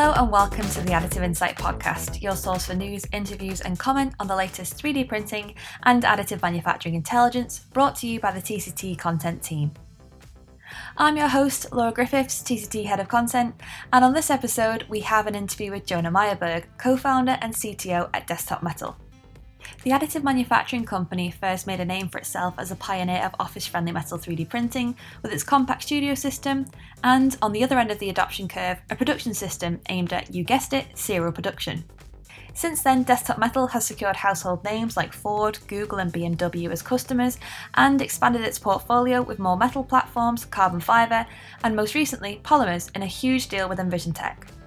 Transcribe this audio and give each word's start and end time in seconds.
Hello 0.00 0.12
and 0.12 0.30
welcome 0.30 0.68
to 0.68 0.80
the 0.82 0.92
Additive 0.92 1.24
Insight 1.24 1.58
podcast, 1.58 2.22
your 2.22 2.36
source 2.36 2.66
for 2.66 2.74
news, 2.74 3.04
interviews, 3.12 3.62
and 3.62 3.76
comment 3.76 4.14
on 4.20 4.28
the 4.28 4.36
latest 4.36 4.80
3D 4.80 5.08
printing 5.08 5.56
and 5.82 6.04
additive 6.04 6.40
manufacturing 6.40 6.94
intelligence 6.94 7.66
brought 7.72 7.96
to 7.96 8.06
you 8.06 8.20
by 8.20 8.30
the 8.30 8.38
TCT 8.38 8.96
content 8.96 9.42
team. 9.42 9.72
I'm 10.96 11.16
your 11.16 11.26
host, 11.26 11.72
Laura 11.72 11.90
Griffiths, 11.90 12.44
TCT 12.44 12.84
Head 12.84 13.00
of 13.00 13.08
Content, 13.08 13.56
and 13.92 14.04
on 14.04 14.12
this 14.12 14.30
episode, 14.30 14.84
we 14.88 15.00
have 15.00 15.26
an 15.26 15.34
interview 15.34 15.72
with 15.72 15.84
Jonah 15.84 16.12
Myerberg, 16.12 16.66
co 16.78 16.96
founder 16.96 17.36
and 17.40 17.52
CTO 17.52 18.08
at 18.14 18.28
Desktop 18.28 18.62
Metal. 18.62 18.96
The 19.84 19.90
additive 19.90 20.22
manufacturing 20.22 20.84
company 20.84 21.30
first 21.30 21.66
made 21.66 21.80
a 21.80 21.84
name 21.84 22.08
for 22.08 22.18
itself 22.18 22.54
as 22.58 22.70
a 22.70 22.76
pioneer 22.76 23.22
of 23.24 23.34
office 23.38 23.66
friendly 23.66 23.92
metal 23.92 24.18
3D 24.18 24.48
printing 24.48 24.96
with 25.22 25.32
its 25.32 25.44
compact 25.44 25.82
studio 25.82 26.14
system, 26.14 26.66
and 27.04 27.36
on 27.40 27.52
the 27.52 27.62
other 27.62 27.78
end 27.78 27.90
of 27.90 27.98
the 27.98 28.10
adoption 28.10 28.48
curve, 28.48 28.78
a 28.90 28.96
production 28.96 29.34
system 29.34 29.80
aimed 29.88 30.12
at, 30.12 30.34
you 30.34 30.44
guessed 30.44 30.72
it, 30.72 30.86
serial 30.96 31.32
production. 31.32 31.84
Since 32.54 32.82
then, 32.82 33.04
Desktop 33.04 33.38
Metal 33.38 33.68
has 33.68 33.86
secured 33.86 34.16
household 34.16 34.64
names 34.64 34.96
like 34.96 35.12
Ford, 35.12 35.60
Google, 35.68 35.98
and 35.98 36.12
BMW 36.12 36.72
as 36.72 36.82
customers 36.82 37.38
and 37.74 38.02
expanded 38.02 38.42
its 38.42 38.58
portfolio 38.58 39.22
with 39.22 39.38
more 39.38 39.56
metal 39.56 39.84
platforms, 39.84 40.44
carbon 40.44 40.80
fibre, 40.80 41.24
and 41.62 41.76
most 41.76 41.94
recently, 41.94 42.40
polymers 42.42 42.90
in 42.96 43.02
a 43.02 43.06
huge 43.06 43.46
deal 43.46 43.68
with 43.68 43.78
EnvisionTEC. 43.78 44.57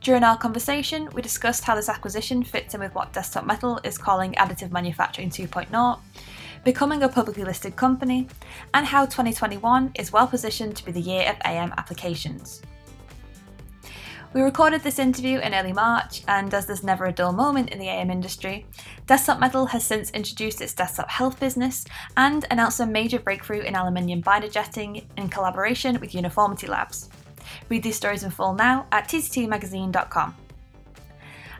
During 0.00 0.24
our 0.24 0.38
conversation, 0.38 1.10
we 1.12 1.20
discussed 1.20 1.64
how 1.64 1.74
this 1.74 1.90
acquisition 1.90 2.42
fits 2.42 2.72
in 2.72 2.80
with 2.80 2.94
what 2.94 3.12
Desktop 3.12 3.44
Metal 3.44 3.78
is 3.84 3.98
calling 3.98 4.32
additive 4.32 4.70
manufacturing 4.70 5.28
2.0, 5.28 5.98
becoming 6.64 7.02
a 7.02 7.08
publicly 7.08 7.44
listed 7.44 7.76
company, 7.76 8.26
and 8.72 8.86
how 8.86 9.04
2021 9.04 9.92
is 9.96 10.10
well 10.10 10.26
positioned 10.26 10.74
to 10.76 10.86
be 10.86 10.92
the 10.92 11.00
year 11.00 11.28
of 11.28 11.36
AM 11.44 11.74
applications. 11.76 12.62
We 14.32 14.40
recorded 14.40 14.82
this 14.82 14.98
interview 14.98 15.38
in 15.40 15.52
early 15.52 15.74
March, 15.74 16.22
and 16.26 16.54
as 16.54 16.64
there's 16.64 16.82
never 16.82 17.04
a 17.04 17.12
dull 17.12 17.32
moment 17.32 17.68
in 17.68 17.78
the 17.78 17.88
AM 17.88 18.10
industry, 18.10 18.64
Desktop 19.06 19.38
Metal 19.38 19.66
has 19.66 19.84
since 19.84 20.10
introduced 20.12 20.62
its 20.62 20.72
desktop 20.72 21.10
health 21.10 21.38
business 21.38 21.84
and 22.16 22.46
announced 22.50 22.80
a 22.80 22.86
major 22.86 23.18
breakthrough 23.18 23.60
in 23.60 23.74
aluminium 23.74 24.22
binder 24.22 24.48
jetting 24.48 25.06
in 25.18 25.28
collaboration 25.28 26.00
with 26.00 26.14
Uniformity 26.14 26.68
Labs. 26.68 27.10
Read 27.68 27.82
these 27.82 27.96
stories 27.96 28.24
in 28.24 28.30
full 28.30 28.54
now 28.54 28.86
at 28.92 29.08
tctmagazine.com. 29.08 30.36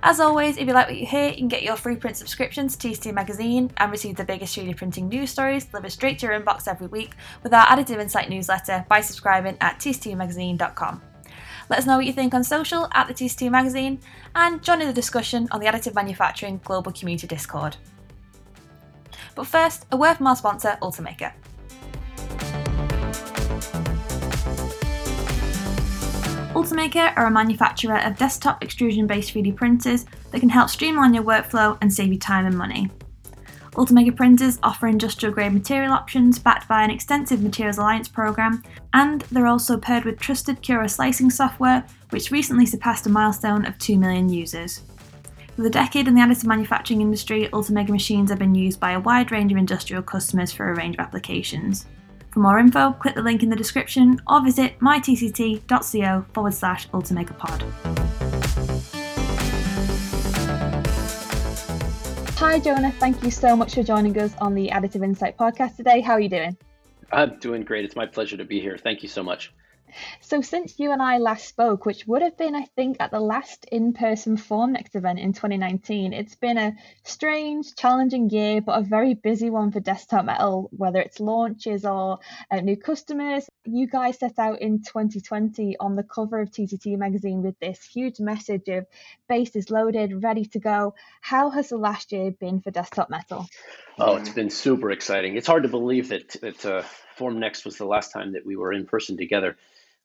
As 0.02 0.18
always, 0.18 0.56
if 0.56 0.66
you 0.66 0.72
like 0.72 0.88
what 0.88 0.96
you 0.96 1.04
hear, 1.04 1.28
you 1.28 1.36
can 1.36 1.48
get 1.48 1.62
your 1.62 1.76
free 1.76 1.96
print 1.96 2.16
subscription 2.16 2.68
to 2.68 2.76
TCT 2.78 3.12
Magazine 3.12 3.70
and 3.76 3.92
receive 3.92 4.16
the 4.16 4.24
biggest 4.24 4.56
3D 4.56 4.76
printing 4.76 5.08
news 5.08 5.30
stories 5.30 5.66
delivered 5.66 5.92
straight 5.92 6.18
to 6.20 6.26
your 6.26 6.40
inbox 6.40 6.66
every 6.66 6.86
week 6.86 7.12
with 7.42 7.52
our 7.52 7.66
Additive 7.66 8.00
Insight 8.00 8.30
newsletter 8.30 8.86
by 8.88 9.02
subscribing 9.02 9.58
at 9.60 9.78
tctmagazine.com. 9.78 11.02
Let 11.68 11.78
us 11.78 11.86
know 11.86 11.96
what 11.96 12.06
you 12.06 12.14
think 12.14 12.32
on 12.32 12.42
social 12.42 12.88
at 12.92 13.08
the 13.08 13.14
TCT 13.14 13.50
Magazine 13.50 14.00
and 14.34 14.62
join 14.62 14.80
in 14.80 14.88
the 14.88 14.94
discussion 14.94 15.46
on 15.52 15.60
the 15.60 15.66
Additive 15.66 15.94
Manufacturing 15.94 16.60
Global 16.64 16.92
Community 16.92 17.26
Discord. 17.26 17.76
But 19.34 19.46
first, 19.46 19.86
a 19.92 19.96
word 19.96 20.16
from 20.16 20.26
our 20.28 20.36
sponsor, 20.36 20.78
Ultimaker. 20.80 21.32
Ultimaker 26.60 27.16
are 27.16 27.24
a 27.24 27.30
manufacturer 27.30 27.96
of 28.00 28.18
desktop 28.18 28.62
extrusion 28.62 29.06
based 29.06 29.32
3D 29.32 29.56
printers 29.56 30.04
that 30.30 30.40
can 30.40 30.50
help 30.50 30.68
streamline 30.68 31.14
your 31.14 31.24
workflow 31.24 31.78
and 31.80 31.90
save 31.90 32.12
you 32.12 32.18
time 32.18 32.44
and 32.44 32.54
money. 32.54 32.90
Ultimaker 33.72 34.14
printers 34.14 34.58
offer 34.62 34.86
industrial 34.86 35.34
grade 35.34 35.54
material 35.54 35.90
options 35.90 36.38
backed 36.38 36.68
by 36.68 36.82
an 36.82 36.90
extensive 36.90 37.42
Materials 37.42 37.78
Alliance 37.78 38.08
program, 38.08 38.62
and 38.92 39.22
they're 39.32 39.46
also 39.46 39.78
paired 39.78 40.04
with 40.04 40.20
trusted 40.20 40.60
Cura 40.60 40.86
slicing 40.86 41.30
software, 41.30 41.82
which 42.10 42.30
recently 42.30 42.66
surpassed 42.66 43.06
a 43.06 43.08
milestone 43.08 43.64
of 43.64 43.78
2 43.78 43.96
million 43.96 44.28
users. 44.28 44.82
For 45.56 45.62
the 45.62 45.70
decade 45.70 46.08
in 46.08 46.14
the 46.14 46.20
additive 46.20 46.44
manufacturing 46.44 47.00
industry, 47.00 47.48
Ultimaker 47.54 47.88
machines 47.88 48.28
have 48.28 48.38
been 48.38 48.54
used 48.54 48.78
by 48.78 48.90
a 48.90 49.00
wide 49.00 49.32
range 49.32 49.50
of 49.50 49.56
industrial 49.56 50.02
customers 50.02 50.52
for 50.52 50.70
a 50.70 50.76
range 50.76 50.96
of 50.96 51.00
applications. 51.00 51.86
For 52.30 52.38
more 52.38 52.58
info, 52.58 52.92
click 52.92 53.16
the 53.16 53.22
link 53.22 53.42
in 53.42 53.50
the 53.50 53.56
description 53.56 54.20
or 54.28 54.42
visit 54.42 54.78
mytct.co 54.78 56.24
forward 56.32 56.54
slash 56.54 56.88
ultimakerpod. 56.90 57.62
Hi, 62.38 62.58
Jonah. 62.58 62.92
Thank 62.92 63.22
you 63.22 63.30
so 63.30 63.54
much 63.56 63.74
for 63.74 63.82
joining 63.82 64.16
us 64.18 64.34
on 64.40 64.54
the 64.54 64.68
Additive 64.68 65.04
Insight 65.04 65.36
podcast 65.36 65.76
today. 65.76 66.00
How 66.00 66.12
are 66.12 66.20
you 66.20 66.28
doing? 66.28 66.56
I'm 67.12 67.38
doing 67.38 67.64
great. 67.64 67.84
It's 67.84 67.96
my 67.96 68.06
pleasure 68.06 68.36
to 68.36 68.44
be 68.44 68.60
here. 68.60 68.78
Thank 68.78 69.02
you 69.02 69.08
so 69.08 69.22
much. 69.22 69.52
So, 70.20 70.40
since 70.40 70.78
you 70.78 70.92
and 70.92 71.02
I 71.02 71.18
last 71.18 71.48
spoke, 71.48 71.86
which 71.86 72.06
would 72.06 72.22
have 72.22 72.36
been, 72.36 72.54
I 72.54 72.64
think, 72.76 72.96
at 73.00 73.10
the 73.10 73.20
last 73.20 73.64
in 73.66 73.92
person 73.92 74.36
Formnext 74.36 74.94
event 74.94 75.18
in 75.18 75.32
2019, 75.32 76.12
it's 76.12 76.34
been 76.34 76.58
a 76.58 76.76
strange, 77.04 77.74
challenging 77.74 78.30
year, 78.30 78.60
but 78.60 78.78
a 78.78 78.82
very 78.82 79.14
busy 79.14 79.50
one 79.50 79.70
for 79.70 79.80
Desktop 79.80 80.24
Metal, 80.24 80.68
whether 80.72 81.00
it's 81.00 81.20
launches 81.20 81.84
or 81.84 82.18
uh, 82.50 82.60
new 82.60 82.76
customers. 82.76 83.48
You 83.64 83.86
guys 83.86 84.18
set 84.18 84.38
out 84.38 84.60
in 84.60 84.82
2020 84.82 85.76
on 85.78 85.96
the 85.96 86.02
cover 86.02 86.40
of 86.40 86.50
TCT 86.50 86.96
magazine 86.96 87.42
with 87.42 87.58
this 87.58 87.84
huge 87.84 88.20
message 88.20 88.68
of 88.68 88.86
base 89.28 89.54
is 89.56 89.70
loaded, 89.70 90.22
ready 90.22 90.44
to 90.46 90.58
go. 90.58 90.94
How 91.20 91.50
has 91.50 91.68
the 91.68 91.76
last 91.76 92.12
year 92.12 92.30
been 92.30 92.60
for 92.60 92.70
Desktop 92.70 93.10
Metal? 93.10 93.46
Oh, 93.98 94.16
it's 94.16 94.30
been 94.30 94.50
super 94.50 94.90
exciting. 94.90 95.36
It's 95.36 95.46
hard 95.46 95.64
to 95.64 95.68
believe 95.68 96.08
that, 96.08 96.30
that 96.40 96.64
uh, 96.64 96.82
Formnext 97.18 97.64
was 97.64 97.76
the 97.76 97.84
last 97.84 98.12
time 98.12 98.32
that 98.32 98.46
we 98.46 98.56
were 98.56 98.72
in 98.72 98.86
person 98.86 99.16
together. 99.16 99.56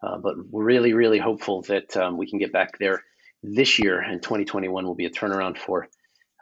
Uh, 0.01 0.17
but 0.17 0.35
we're 0.50 0.63
really, 0.63 0.94
really 0.94 1.19
hopeful 1.19 1.61
that 1.63 1.95
um, 1.97 2.17
we 2.17 2.29
can 2.29 2.39
get 2.39 2.51
back 2.51 2.78
there 2.78 3.03
this 3.44 3.79
year, 3.79 4.00
and 4.00 4.22
2021 4.22 4.85
will 4.85 4.95
be 4.95 5.06
a 5.06 5.09
turnaround 5.09 5.57
for 5.57 5.88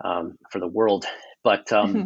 um, 0.04 0.38
for 0.50 0.60
the 0.60 0.68
world. 0.68 1.06
But 1.44 1.72
um, 1.72 1.94
mm-hmm. 1.94 2.06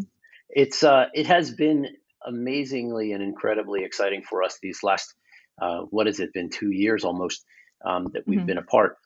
it's 0.50 0.84
uh, 0.84 1.08
it 1.14 1.28
has 1.28 1.52
been 1.52 1.88
amazingly 2.26 3.14
and 3.14 3.24
incredibly 3.24 3.84
exciting 3.84 4.24
for 4.24 4.44
us 4.44 4.60
these 4.62 4.80
last 4.84 5.14
uh, 5.62 5.82
what 5.90 6.08
has 6.08 6.20
it 6.20 6.34
been 6.34 6.50
two 6.50 6.72
years 6.72 7.04
almost 7.04 7.46
um, 7.86 8.10
that 8.14 8.28
we've 8.28 8.40
mm-hmm. 8.40 8.48
been 8.48 8.58
apart. 8.58 8.98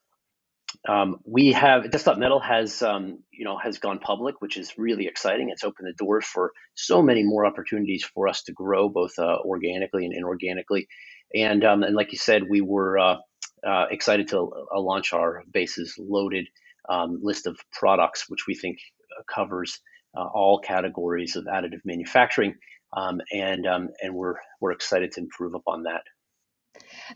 Um, 0.88 1.18
we 1.25 1.52
have 1.52 1.91
Desktop 1.91 2.18
Metal 2.18 2.40
has 2.40 2.81
um, 2.81 3.19
you 3.31 3.46
know 3.46 3.58
has 3.58 3.79
gone 3.79 4.00
public, 4.00 4.41
which 4.41 4.58
is 4.58 4.78
really 4.78 5.08
exciting. 5.08 5.50
It's 5.50 5.63
opened 5.63 5.88
the 5.88 5.94
doors 5.94 6.25
for 6.25 6.52
so 6.75 7.02
many 7.02 7.23
more 7.23 7.46
opportunities 7.46 8.03
for 8.03 8.28
us 8.28 8.44
to 8.44 8.53
grow 8.53 8.90
both 8.90 9.19
uh, 9.19 9.38
organically 9.44 10.06
and 10.06 10.16
inorganically. 10.16 10.88
And 11.36 11.64
um, 11.64 11.84
and 11.84 11.96
like 11.96 12.12
you 12.12 12.18
said, 12.18 12.44
we 12.50 12.62
were 12.62 13.00
uh, 13.00 13.18
uh, 13.66 13.86
excited 13.92 14.28
to 14.30 14.52
uh, 14.75 14.80
launch 14.80 15.14
our 15.14 15.44
bases 15.52 15.96
loaded 16.00 16.47
um, 16.90 17.19
list 17.22 17.47
of 17.47 17.58
products, 17.72 18.25
which 18.30 18.47
we 18.47 18.56
think 18.56 18.78
uh, 19.18 19.24
covers 19.34 19.80
uh, 20.18 20.25
all 20.25 20.59
categories 20.59 21.36
of 21.36 21.46
additive 21.46 21.81
manufacturing. 21.86 22.56
Um, 22.96 23.22
and 23.31 23.66
um, 23.68 23.90
and 24.02 24.14
we're 24.16 24.36
we're 24.59 24.74
excited 24.74 25.14
to 25.14 25.22
improve 25.22 25.53
upon 25.53 25.84
that. 25.84 26.02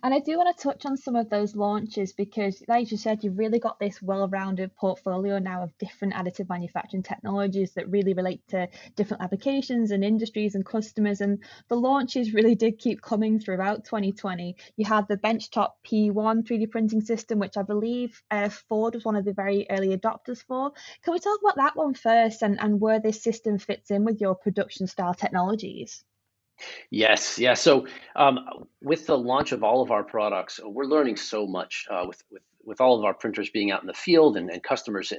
And 0.04 0.14
I 0.14 0.20
do 0.20 0.38
want 0.38 0.56
to 0.56 0.64
touch 0.64 0.86
on 0.86 0.98
some 0.98 1.16
of 1.16 1.30
those 1.30 1.56
launches 1.56 2.12
because, 2.12 2.62
like 2.68 2.92
you 2.92 2.98
said, 2.98 3.24
you've 3.24 3.38
really 3.38 3.60
got 3.60 3.80
this 3.80 4.02
well 4.02 4.28
rounded 4.28 4.76
portfolio 4.76 5.40
now 5.40 5.64
of 5.64 5.78
different 5.78 6.14
additive 6.14 6.50
manufacturing 6.50 7.04
technologies 7.04 7.74
that 7.74 7.90
really 7.90 8.14
relate 8.14 8.46
to 8.50 8.68
different 8.96 9.24
applications 9.24 9.92
and 9.92 10.04
industries 10.04 10.56
and 10.56 10.66
customers. 10.66 11.22
And 11.22 11.44
the 11.70 11.78
launches 11.78 12.34
really 12.34 12.56
did 12.56 12.80
keep 12.80 13.02
coming 13.02 13.40
throughout 13.40 13.86
2020. 13.86 14.58
You 14.76 14.86
had 14.86 15.08
the 15.08 15.18
Benchtop 15.18 15.72
P1 15.86 16.44
3D 16.44 16.70
printing 16.70 17.02
system, 17.02 17.40
which 17.40 17.58
I 17.58 17.62
believe 17.62 18.22
uh, 18.32 18.50
Ford 18.50 18.96
was 18.96 19.06
one 19.06 19.16
of 19.16 19.26
the 19.26 19.34
very 19.34 19.68
early 19.70 19.96
adopters 19.98 20.44
for. 20.44 20.74
Can 21.04 21.14
we 21.14 21.20
talk 21.20 21.40
about 21.42 21.56
that 21.56 21.76
one 21.76 21.94
first 21.94 22.42
and, 22.42 22.60
and 22.60 22.82
where 22.82 23.00
this 23.00 23.24
system 23.24 23.58
fits 23.58 23.90
in 23.90 24.04
with 24.04 24.20
your 24.20 24.36
production 24.36 24.88
style 24.88 25.14
technologies? 25.14 26.04
Yes, 26.90 27.38
yeah. 27.38 27.54
So 27.54 27.88
um, 28.16 28.40
with 28.82 29.08
the 29.08 29.18
launch 29.18 29.52
of 29.52 29.64
all 29.64 29.82
of 29.82 29.92
our 29.92 30.04
products, 30.04 30.60
we're 30.64 30.86
learning 30.86 31.18
so 31.18 31.46
much 31.46 31.86
uh, 31.90 32.06
with, 32.08 32.24
with 32.32 32.44
with 32.66 32.82
all 32.82 32.98
of 32.98 33.06
our 33.06 33.14
printers 33.14 33.50
being 33.52 33.72
out 33.72 33.82
in 33.82 33.88
the 33.88 33.94
field 33.94 34.38
and, 34.38 34.50
and 34.50 34.64
customers 34.64 35.12
uh, 35.12 35.18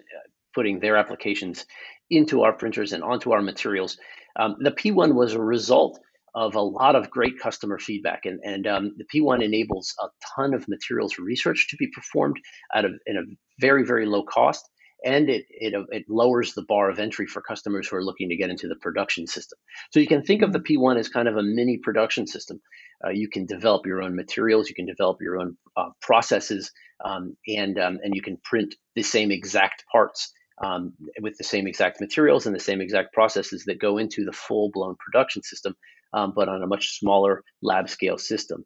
putting 0.54 0.80
their 0.80 0.96
applications 0.96 1.64
into 2.10 2.42
our 2.42 2.52
printers 2.52 2.92
and 2.92 3.04
onto 3.04 3.30
our 3.30 3.40
materials. 3.40 3.98
Um, 4.36 4.56
the 4.58 4.72
P1 4.72 5.14
was 5.14 5.32
a 5.34 5.40
result 5.40 6.00
of 6.34 6.54
a 6.54 6.60
lot 6.60 6.96
of 6.96 7.08
great 7.08 7.38
customer 7.38 7.78
feedback, 7.78 8.26
and 8.26 8.40
and 8.44 8.66
um, 8.66 8.94
the 8.96 9.04
P1 9.04 9.42
enables 9.42 9.94
a 10.02 10.08
ton 10.36 10.54
of 10.54 10.68
materials 10.68 11.18
research 11.18 11.68
to 11.70 11.76
be 11.76 11.88
performed 11.94 12.36
at 12.74 12.84
a 12.84 12.90
in 13.06 13.16
a 13.16 13.22
very 13.60 13.84
very 13.84 14.06
low 14.06 14.22
cost 14.22 14.68
and 15.04 15.28
it, 15.28 15.46
it, 15.50 15.74
it 15.90 16.04
lowers 16.08 16.54
the 16.54 16.62
bar 16.62 16.90
of 16.90 16.98
entry 16.98 17.26
for 17.26 17.42
customers 17.42 17.88
who 17.88 17.96
are 17.96 18.04
looking 18.04 18.28
to 18.28 18.36
get 18.36 18.50
into 18.50 18.68
the 18.68 18.76
production 18.76 19.26
system. 19.26 19.58
So 19.92 20.00
you 20.00 20.06
can 20.06 20.22
think 20.22 20.42
of 20.42 20.52
the 20.52 20.60
P1 20.60 20.98
as 20.98 21.08
kind 21.08 21.28
of 21.28 21.36
a 21.36 21.42
mini 21.42 21.78
production 21.78 22.26
system. 22.26 22.60
Uh, 23.04 23.10
you 23.10 23.28
can 23.28 23.46
develop 23.46 23.86
your 23.86 24.02
own 24.02 24.16
materials, 24.16 24.68
you 24.68 24.74
can 24.74 24.86
develop 24.86 25.18
your 25.20 25.38
own 25.38 25.56
uh, 25.76 25.90
processes, 26.00 26.72
um, 27.04 27.36
and 27.46 27.78
um, 27.78 27.98
and 28.02 28.14
you 28.14 28.22
can 28.22 28.38
print 28.38 28.74
the 28.94 29.02
same 29.02 29.30
exact 29.30 29.84
parts 29.92 30.32
um, 30.62 30.94
with 31.20 31.36
the 31.36 31.44
same 31.44 31.66
exact 31.66 32.00
materials 32.00 32.46
and 32.46 32.54
the 32.54 32.60
same 32.60 32.80
exact 32.80 33.12
processes 33.12 33.64
that 33.66 33.78
go 33.78 33.98
into 33.98 34.24
the 34.24 34.32
full 34.32 34.70
blown 34.72 34.96
production 34.98 35.42
system, 35.42 35.76
um, 36.14 36.32
but 36.34 36.48
on 36.48 36.62
a 36.62 36.66
much 36.66 36.98
smaller 36.98 37.42
lab 37.62 37.88
scale 37.90 38.16
system. 38.16 38.64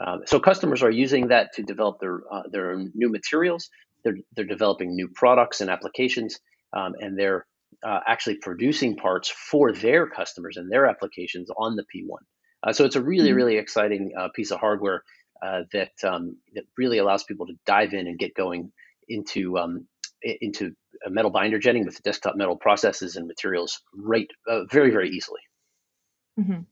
Um, 0.00 0.22
so 0.26 0.40
customers 0.40 0.82
are 0.82 0.90
using 0.90 1.28
that 1.28 1.52
to 1.54 1.62
develop 1.62 2.00
their 2.00 2.20
uh, 2.32 2.42
their 2.50 2.76
new 2.94 3.10
materials. 3.10 3.68
They're 4.04 4.18
they're 4.36 4.44
developing 4.44 4.94
new 4.94 5.08
products 5.08 5.60
and 5.60 5.70
applications, 5.70 6.38
um, 6.72 6.92
and 7.00 7.18
they're 7.18 7.46
uh, 7.82 8.00
actually 8.06 8.36
producing 8.36 8.96
parts 8.96 9.28
for 9.28 9.72
their 9.72 10.08
customers 10.08 10.56
and 10.56 10.70
their 10.70 10.86
applications 10.86 11.50
on 11.56 11.76
the 11.76 11.82
P1. 11.82 12.18
Uh, 12.62 12.72
so 12.72 12.84
it's 12.84 12.96
a 12.96 13.02
really 13.02 13.28
mm-hmm. 13.28 13.36
really 13.36 13.56
exciting 13.56 14.12
uh, 14.18 14.28
piece 14.34 14.50
of 14.50 14.60
hardware 14.60 15.02
uh, 15.42 15.62
that 15.72 15.92
um, 16.04 16.36
that 16.54 16.64
really 16.78 16.98
allows 16.98 17.24
people 17.24 17.46
to 17.46 17.54
dive 17.66 17.92
in 17.92 18.06
and 18.06 18.18
get 18.18 18.34
going 18.34 18.72
into 19.08 19.58
um, 19.58 19.86
into 20.22 20.72
metal 21.08 21.30
binder 21.30 21.58
jetting 21.58 21.84
with 21.84 22.02
desktop 22.02 22.36
metal 22.36 22.56
processes 22.56 23.16
and 23.16 23.26
materials 23.26 23.80
right 23.94 24.28
uh, 24.48 24.64
very 24.70 24.90
very 24.90 25.10
easily. 25.10 25.40
Mm-hmm. 26.38 26.62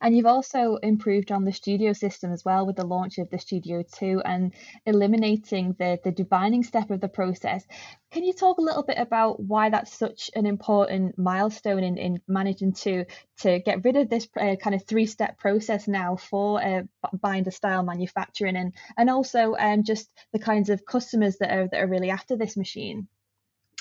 And 0.00 0.16
you've 0.16 0.26
also 0.26 0.76
improved 0.76 1.30
on 1.30 1.44
the 1.44 1.52
studio 1.52 1.92
system 1.92 2.32
as 2.32 2.44
well 2.44 2.66
with 2.66 2.76
the 2.76 2.86
launch 2.86 3.18
of 3.18 3.28
the 3.28 3.38
Studio 3.38 3.82
2 3.82 4.22
and 4.24 4.54
eliminating 4.86 5.74
the, 5.78 5.98
the 6.02 6.12
debinding 6.12 6.64
step 6.64 6.90
of 6.90 7.00
the 7.00 7.08
process. 7.08 7.64
Can 8.10 8.24
you 8.24 8.32
talk 8.32 8.58
a 8.58 8.62
little 8.62 8.82
bit 8.82 8.98
about 8.98 9.40
why 9.40 9.70
that's 9.70 9.92
such 9.92 10.30
an 10.34 10.46
important 10.46 11.18
milestone 11.18 11.84
in, 11.84 11.98
in 11.98 12.20
managing 12.26 12.72
to 12.72 13.04
to 13.40 13.60
get 13.60 13.84
rid 13.84 13.96
of 13.96 14.08
this 14.08 14.28
uh, 14.36 14.56
kind 14.56 14.74
of 14.74 14.84
three 14.84 15.06
step 15.06 15.38
process 15.38 15.86
now 15.86 16.16
for 16.16 16.62
uh, 16.62 16.82
binder 17.20 17.50
style 17.50 17.82
manufacturing 17.82 18.56
and 18.56 18.72
and 18.96 19.08
also 19.08 19.54
um, 19.58 19.84
just 19.84 20.10
the 20.32 20.38
kinds 20.38 20.70
of 20.70 20.84
customers 20.84 21.36
that 21.38 21.52
are 21.52 21.68
that 21.68 21.80
are 21.80 21.86
really 21.86 22.10
after 22.10 22.36
this 22.36 22.56
machine? 22.56 23.06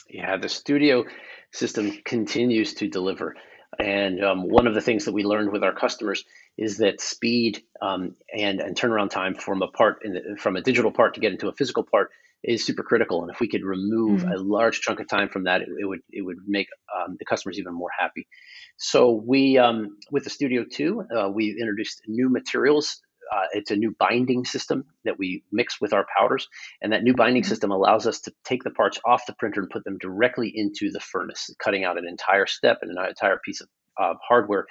Yeah, 0.10 0.38
the 0.38 0.50
studio 0.50 1.06
system 1.52 1.92
continues 2.04 2.74
to 2.76 2.88
deliver. 2.88 3.36
And 3.78 4.24
um, 4.24 4.50
one 4.50 4.68
of 4.68 4.74
the 4.74 4.82
things 4.82 5.06
that 5.06 5.14
we 5.14 5.24
learned 5.24 5.52
with 5.52 5.64
our 5.64 5.74
customers 5.74 6.24
is 6.58 6.78
that 6.78 7.00
speed 7.00 7.64
um, 7.82 8.16
and, 8.36 8.60
and 8.60 8.76
turnaround 8.76 9.12
time 9.12 9.36
from 9.36 9.62
a 9.62 9.68
part 9.68 10.00
the, 10.04 10.38
from 10.40 10.56
a 10.56 10.62
digital 10.62 10.92
part 10.92 11.14
to 11.14 11.20
get 11.20 11.32
into 11.32 11.48
a 11.48 11.54
physical 11.54 11.84
part 11.84 12.10
is 12.44 12.66
super 12.66 12.84
critical. 12.84 13.22
And 13.22 13.32
if 13.32 13.40
we 13.40 13.48
could 13.48 13.64
remove 13.64 14.22
mm-hmm. 14.22 14.32
a 14.32 14.38
large 14.38 14.82
chunk 14.82 15.00
of 15.00 15.08
time 15.08 15.30
from 15.30 15.44
that, 15.44 15.62
it, 15.62 15.70
it 15.80 15.86
would 15.86 16.00
it 16.10 16.22
would 16.22 16.40
make 16.48 16.68
um, 16.96 17.16
the 17.20 17.26
customers 17.26 17.60
even 17.60 17.74
more 17.74 17.90
happy. 17.98 18.28
So 18.78 19.12
we 19.12 19.58
um, 19.58 19.98
with 20.12 20.24
the 20.24 20.30
Studio 20.30 20.66
Two, 20.70 21.04
uh, 21.16 21.30
we 21.30 21.56
introduced 21.60 22.02
new 22.08 22.30
materials 22.30 23.02
uh, 23.32 23.46
it's 23.54 23.72
a 23.72 23.76
new 23.76 23.96
binding 23.98 24.46
system 24.46 24.86
that 25.06 25.20
we 25.20 25.44
mix 25.52 25.80
with 25.80 25.94
our 25.94 26.06
powders, 26.18 26.48
and 26.82 26.94
that 26.94 27.04
new 27.04 27.14
binding 27.14 27.44
mm-hmm. 27.44 27.50
system 27.50 27.72
allows 27.72 28.08
us 28.08 28.22
to 28.22 28.34
take 28.44 28.64
the 28.64 28.72
parts 28.72 29.00
off 29.06 29.26
the 29.26 29.34
printer 29.34 29.62
and 29.62 29.70
put 29.70 29.84
them 29.84 29.98
directly 29.98 30.52
into 30.54 30.92
the 30.92 31.00
furnace, 31.00 31.54
cutting 31.64 31.84
out 31.84 31.98
an 31.98 32.08
entire 32.08 32.46
step 32.48 32.80
and 32.82 32.92
an 32.92 33.06
entire 33.06 33.40
piece 33.44 33.62
of 33.62 33.68
uh, 34.00 34.14
hardware. 34.28 34.66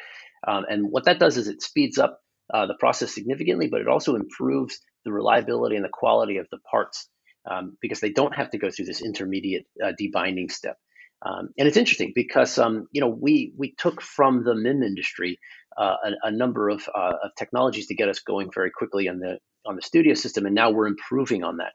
Um, 0.46 0.64
and 0.68 0.90
what 0.90 1.04
that 1.04 1.18
does 1.18 1.36
is 1.36 1.48
it 1.48 1.62
speeds 1.62 1.98
up 1.98 2.20
uh, 2.52 2.66
the 2.66 2.74
process 2.74 3.14
significantly, 3.14 3.68
but 3.68 3.80
it 3.80 3.88
also 3.88 4.14
improves 4.14 4.80
the 5.04 5.12
reliability 5.12 5.76
and 5.76 5.84
the 5.84 5.90
quality 5.90 6.38
of 6.38 6.46
the 6.50 6.58
parts 6.58 7.08
um, 7.50 7.76
because 7.80 8.00
they 8.00 8.10
don't 8.10 8.34
have 8.34 8.50
to 8.50 8.58
go 8.58 8.70
through 8.70 8.86
this 8.86 9.02
intermediate 9.02 9.66
uh, 9.84 9.92
debinding 9.98 10.50
step. 10.50 10.78
Um, 11.24 11.48
and 11.58 11.66
it's 11.66 11.76
interesting 11.76 12.12
because 12.14 12.58
um, 12.58 12.86
you 12.92 13.00
know 13.00 13.08
we 13.08 13.52
we 13.56 13.74
took 13.76 14.00
from 14.00 14.44
the 14.44 14.54
MIM 14.54 14.82
industry 14.82 15.38
uh, 15.76 15.96
a, 16.04 16.28
a, 16.28 16.30
number 16.30 16.68
of, 16.68 16.88
uh, 16.94 17.14
of, 17.22 17.30
technologies 17.36 17.86
to 17.86 17.94
get 17.94 18.08
us 18.08 18.18
going 18.18 18.50
very 18.52 18.70
quickly 18.70 19.08
on 19.08 19.18
the 19.18 19.38
on 19.66 19.76
the 19.76 19.82
studio 19.82 20.14
system, 20.14 20.46
and 20.46 20.54
now 20.54 20.70
we're 20.70 20.86
improving 20.86 21.44
on 21.44 21.58
that. 21.58 21.72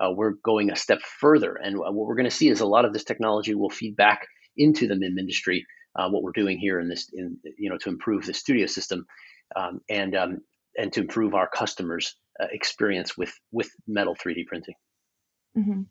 Uh, 0.00 0.10
we're 0.10 0.34
going 0.44 0.70
a 0.70 0.76
step 0.76 1.00
further, 1.20 1.54
and 1.54 1.78
what 1.78 1.94
we're 1.94 2.16
going 2.16 2.28
to 2.28 2.34
see 2.34 2.48
is 2.48 2.60
a 2.60 2.66
lot 2.66 2.84
of 2.84 2.92
this 2.92 3.04
technology 3.04 3.54
will 3.54 3.70
feed 3.70 3.96
back 3.96 4.26
into 4.56 4.86
the 4.86 4.96
MIM 4.96 5.18
industry. 5.18 5.66
Uh, 5.96 6.08
what 6.08 6.22
we're 6.22 6.32
doing 6.32 6.58
here 6.58 6.80
in 6.80 6.88
this, 6.88 7.08
in 7.12 7.36
you 7.58 7.70
know, 7.70 7.78
to 7.78 7.88
improve 7.88 8.26
the 8.26 8.34
studio 8.34 8.66
system, 8.66 9.06
um, 9.56 9.80
and 9.88 10.16
um, 10.16 10.38
and 10.76 10.92
to 10.92 11.00
improve 11.00 11.34
our 11.34 11.48
customers' 11.48 12.16
uh, 12.40 12.46
experience 12.50 13.16
with 13.16 13.32
with 13.52 13.70
metal 13.86 14.16
3D 14.16 14.46
printing. 14.46 14.74
Mm-hmm. 15.56 15.82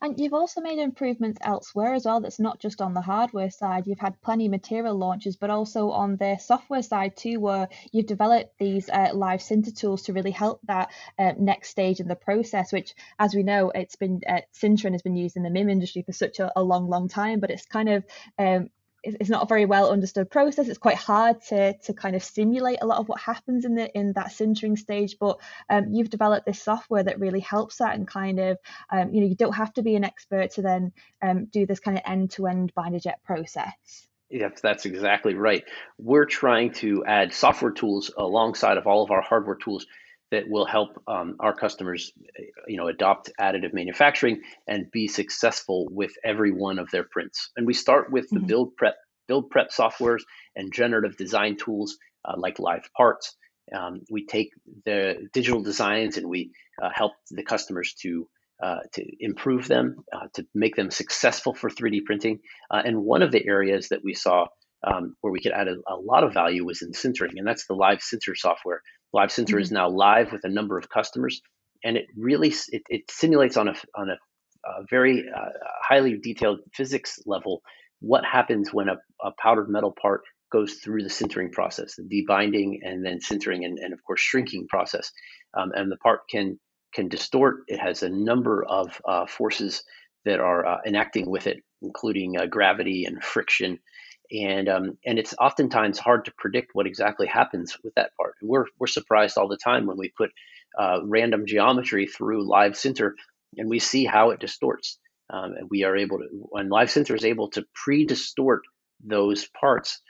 And 0.00 0.18
you've 0.18 0.34
also 0.34 0.60
made 0.60 0.78
improvements 0.78 1.38
elsewhere 1.42 1.94
as 1.94 2.04
well. 2.04 2.20
That's 2.20 2.40
not 2.40 2.60
just 2.60 2.80
on 2.80 2.94
the 2.94 3.00
hardware 3.00 3.50
side. 3.50 3.86
You've 3.86 3.98
had 3.98 4.20
plenty 4.22 4.46
of 4.46 4.50
material 4.50 4.96
launches, 4.96 5.36
but 5.36 5.50
also 5.50 5.90
on 5.90 6.16
the 6.16 6.38
software 6.38 6.82
side 6.82 7.16
too, 7.16 7.40
where 7.40 7.68
you've 7.92 8.06
developed 8.06 8.58
these 8.58 8.88
uh, 8.88 9.10
live 9.14 9.40
sinter 9.40 9.76
tools 9.76 10.02
to 10.02 10.12
really 10.12 10.30
help 10.30 10.60
that 10.64 10.90
uh, 11.18 11.32
next 11.38 11.70
stage 11.70 12.00
in 12.00 12.08
the 12.08 12.16
process. 12.16 12.72
Which, 12.72 12.94
as 13.18 13.34
we 13.34 13.42
know, 13.42 13.70
it's 13.74 13.96
been 13.96 14.20
uh, 14.28 14.40
sintering 14.54 14.92
has 14.92 15.02
been 15.02 15.16
used 15.16 15.36
in 15.36 15.42
the 15.42 15.50
MIM 15.50 15.68
industry 15.68 16.02
for 16.02 16.12
such 16.12 16.40
a, 16.40 16.52
a 16.56 16.62
long, 16.62 16.88
long 16.88 17.08
time, 17.08 17.40
but 17.40 17.50
it's 17.50 17.66
kind 17.66 17.88
of 17.88 18.04
um, 18.38 18.70
it's 19.04 19.30
not 19.30 19.42
a 19.42 19.46
very 19.46 19.66
well 19.66 19.90
understood 19.90 20.30
process. 20.30 20.68
It's 20.68 20.78
quite 20.78 20.96
hard 20.96 21.42
to 21.48 21.76
to 21.76 21.92
kind 21.92 22.16
of 22.16 22.24
simulate 22.24 22.78
a 22.82 22.86
lot 22.86 22.98
of 22.98 23.08
what 23.08 23.20
happens 23.20 23.64
in 23.64 23.74
the 23.74 23.96
in 23.96 24.12
that 24.14 24.28
sintering 24.28 24.78
stage. 24.78 25.16
But 25.18 25.38
um, 25.68 25.92
you've 25.92 26.10
developed 26.10 26.46
this 26.46 26.62
software 26.62 27.02
that 27.02 27.20
really 27.20 27.40
helps 27.40 27.78
that 27.78 27.94
and 27.94 28.06
kind 28.06 28.40
of 28.40 28.58
um, 28.90 29.12
you 29.12 29.20
know 29.20 29.26
you 29.26 29.36
don't 29.36 29.54
have 29.54 29.72
to 29.74 29.82
be 29.82 29.96
an 29.96 30.04
expert 30.04 30.52
to 30.52 30.62
then 30.62 30.92
um, 31.22 31.46
do 31.46 31.66
this 31.66 31.80
kind 31.80 31.96
of 31.96 32.02
end 32.06 32.30
to 32.32 32.46
end 32.46 32.72
binder 32.74 32.98
jet 32.98 33.22
process. 33.24 34.08
Yes, 34.30 34.60
that's 34.62 34.86
exactly 34.86 35.34
right. 35.34 35.64
We're 35.98 36.24
trying 36.24 36.72
to 36.74 37.04
add 37.04 37.32
software 37.32 37.70
tools 37.70 38.10
alongside 38.16 38.78
of 38.78 38.86
all 38.86 39.04
of 39.04 39.10
our 39.10 39.22
hardware 39.22 39.54
tools 39.54 39.86
that 40.30 40.48
will 40.48 40.66
help 40.66 40.90
um, 41.06 41.36
our 41.40 41.54
customers, 41.54 42.12
you 42.66 42.76
know, 42.76 42.88
adopt 42.88 43.30
additive 43.40 43.72
manufacturing 43.72 44.40
and 44.66 44.90
be 44.90 45.06
successful 45.06 45.86
with 45.90 46.12
every 46.24 46.50
one 46.50 46.78
of 46.78 46.90
their 46.90 47.04
prints. 47.04 47.50
And 47.56 47.66
we 47.66 47.74
start 47.74 48.10
with 48.10 48.28
the 48.30 48.38
mm-hmm. 48.38 48.46
build 48.46 48.76
prep, 48.76 48.96
build 49.28 49.50
prep 49.50 49.70
softwares 49.70 50.22
and 50.56 50.72
generative 50.72 51.16
design 51.16 51.56
tools 51.56 51.96
uh, 52.24 52.34
like 52.36 52.58
Live 52.58 52.88
Parts. 52.96 53.36
Um, 53.74 54.00
we 54.10 54.26
take 54.26 54.50
the 54.84 55.28
digital 55.32 55.62
designs 55.62 56.16
and 56.16 56.28
we 56.28 56.52
uh, 56.82 56.90
help 56.92 57.12
the 57.30 57.42
customers 57.42 57.94
to 58.02 58.28
uh, 58.62 58.78
to 58.92 59.04
improve 59.18 59.66
them, 59.66 59.96
uh, 60.12 60.28
to 60.32 60.46
make 60.54 60.76
them 60.76 60.90
successful 60.90 61.52
for 61.52 61.68
3D 61.68 62.04
printing. 62.04 62.38
Uh, 62.70 62.80
and 62.84 63.02
one 63.02 63.20
of 63.20 63.32
the 63.32 63.44
areas 63.44 63.88
that 63.88 64.02
we 64.04 64.14
saw 64.14 64.46
um, 64.86 65.16
where 65.20 65.32
we 65.32 65.40
could 65.40 65.52
add 65.52 65.68
a, 65.68 65.76
a, 65.88 65.96
lot 65.96 66.24
of 66.24 66.34
value 66.34 66.64
was 66.64 66.82
in 66.82 66.92
sintering, 66.92 67.32
and 67.36 67.46
that's 67.46 67.66
the 67.66 67.74
Live 67.74 67.98
Sinter 67.98 68.36
software 68.36 68.82
Live 69.14 69.30
Sinter 69.30 69.50
mm-hmm. 69.50 69.60
is 69.60 69.70
now 69.70 69.88
live 69.88 70.32
with 70.32 70.44
a 70.44 70.48
number 70.48 70.76
of 70.76 70.88
customers, 70.88 71.40
and 71.84 71.96
it 71.96 72.06
really 72.16 72.52
it, 72.68 72.82
it 72.88 73.02
simulates 73.10 73.56
on 73.56 73.68
a 73.68 73.74
on 73.94 74.10
a, 74.10 74.14
a 74.68 74.84
very 74.90 75.24
uh, 75.34 75.50
highly 75.82 76.18
detailed 76.18 76.60
physics 76.74 77.20
level 77.24 77.62
what 78.00 78.24
happens 78.24 78.70
when 78.72 78.88
a, 78.88 78.96
a, 79.22 79.30
powdered 79.40 79.70
metal 79.70 79.94
part 80.02 80.22
goes 80.52 80.74
through 80.74 81.02
the 81.02 81.08
sintering 81.08 81.50
process, 81.52 81.94
the 81.96 82.02
debinding 82.02 82.80
and 82.82 83.04
then 83.04 83.18
sintering 83.18 83.64
and, 83.64 83.78
and 83.78 83.94
of 83.94 84.04
course 84.04 84.20
shrinking 84.20 84.66
process, 84.68 85.10
um, 85.56 85.70
and 85.74 85.90
the 85.90 85.96
part 85.98 86.20
can 86.28 86.58
can 86.92 87.08
distort. 87.08 87.62
It 87.68 87.78
has 87.78 88.02
a 88.02 88.10
number 88.10 88.64
of 88.64 89.00
uh, 89.06 89.26
forces 89.26 89.84
that 90.24 90.40
are 90.40 90.66
uh, 90.66 90.78
enacting 90.86 91.30
with 91.30 91.46
it, 91.46 91.58
including 91.82 92.36
uh, 92.36 92.46
gravity 92.46 93.04
and 93.04 93.22
friction 93.22 93.78
and 94.30 94.68
um, 94.68 94.98
and 95.04 95.18
it's 95.18 95.34
oftentimes 95.38 95.98
hard 95.98 96.24
to 96.24 96.32
predict 96.38 96.74
what 96.74 96.86
exactly 96.86 97.26
happens 97.26 97.76
with 97.82 97.94
that 97.94 98.12
part. 98.16 98.34
We're 98.42 98.66
we're 98.78 98.86
surprised 98.86 99.36
all 99.36 99.48
the 99.48 99.56
time 99.56 99.86
when 99.86 99.98
we 99.98 100.12
put 100.16 100.30
uh, 100.78 101.00
random 101.04 101.46
geometry 101.46 102.06
through 102.06 102.48
Live 102.48 102.72
Sinter, 102.72 103.12
and 103.56 103.68
we 103.68 103.78
see 103.78 104.04
how 104.04 104.30
it 104.30 104.40
distorts. 104.40 104.98
Um, 105.30 105.54
and 105.56 105.70
we 105.70 105.84
are 105.84 105.96
able 105.96 106.18
to 106.18 106.26
when 106.30 106.68
Live 106.68 106.88
Sinter 106.88 107.16
is 107.16 107.24
able 107.24 107.50
to 107.50 107.64
pre-distort 107.74 108.62
those 109.02 109.46
parts 109.58 110.00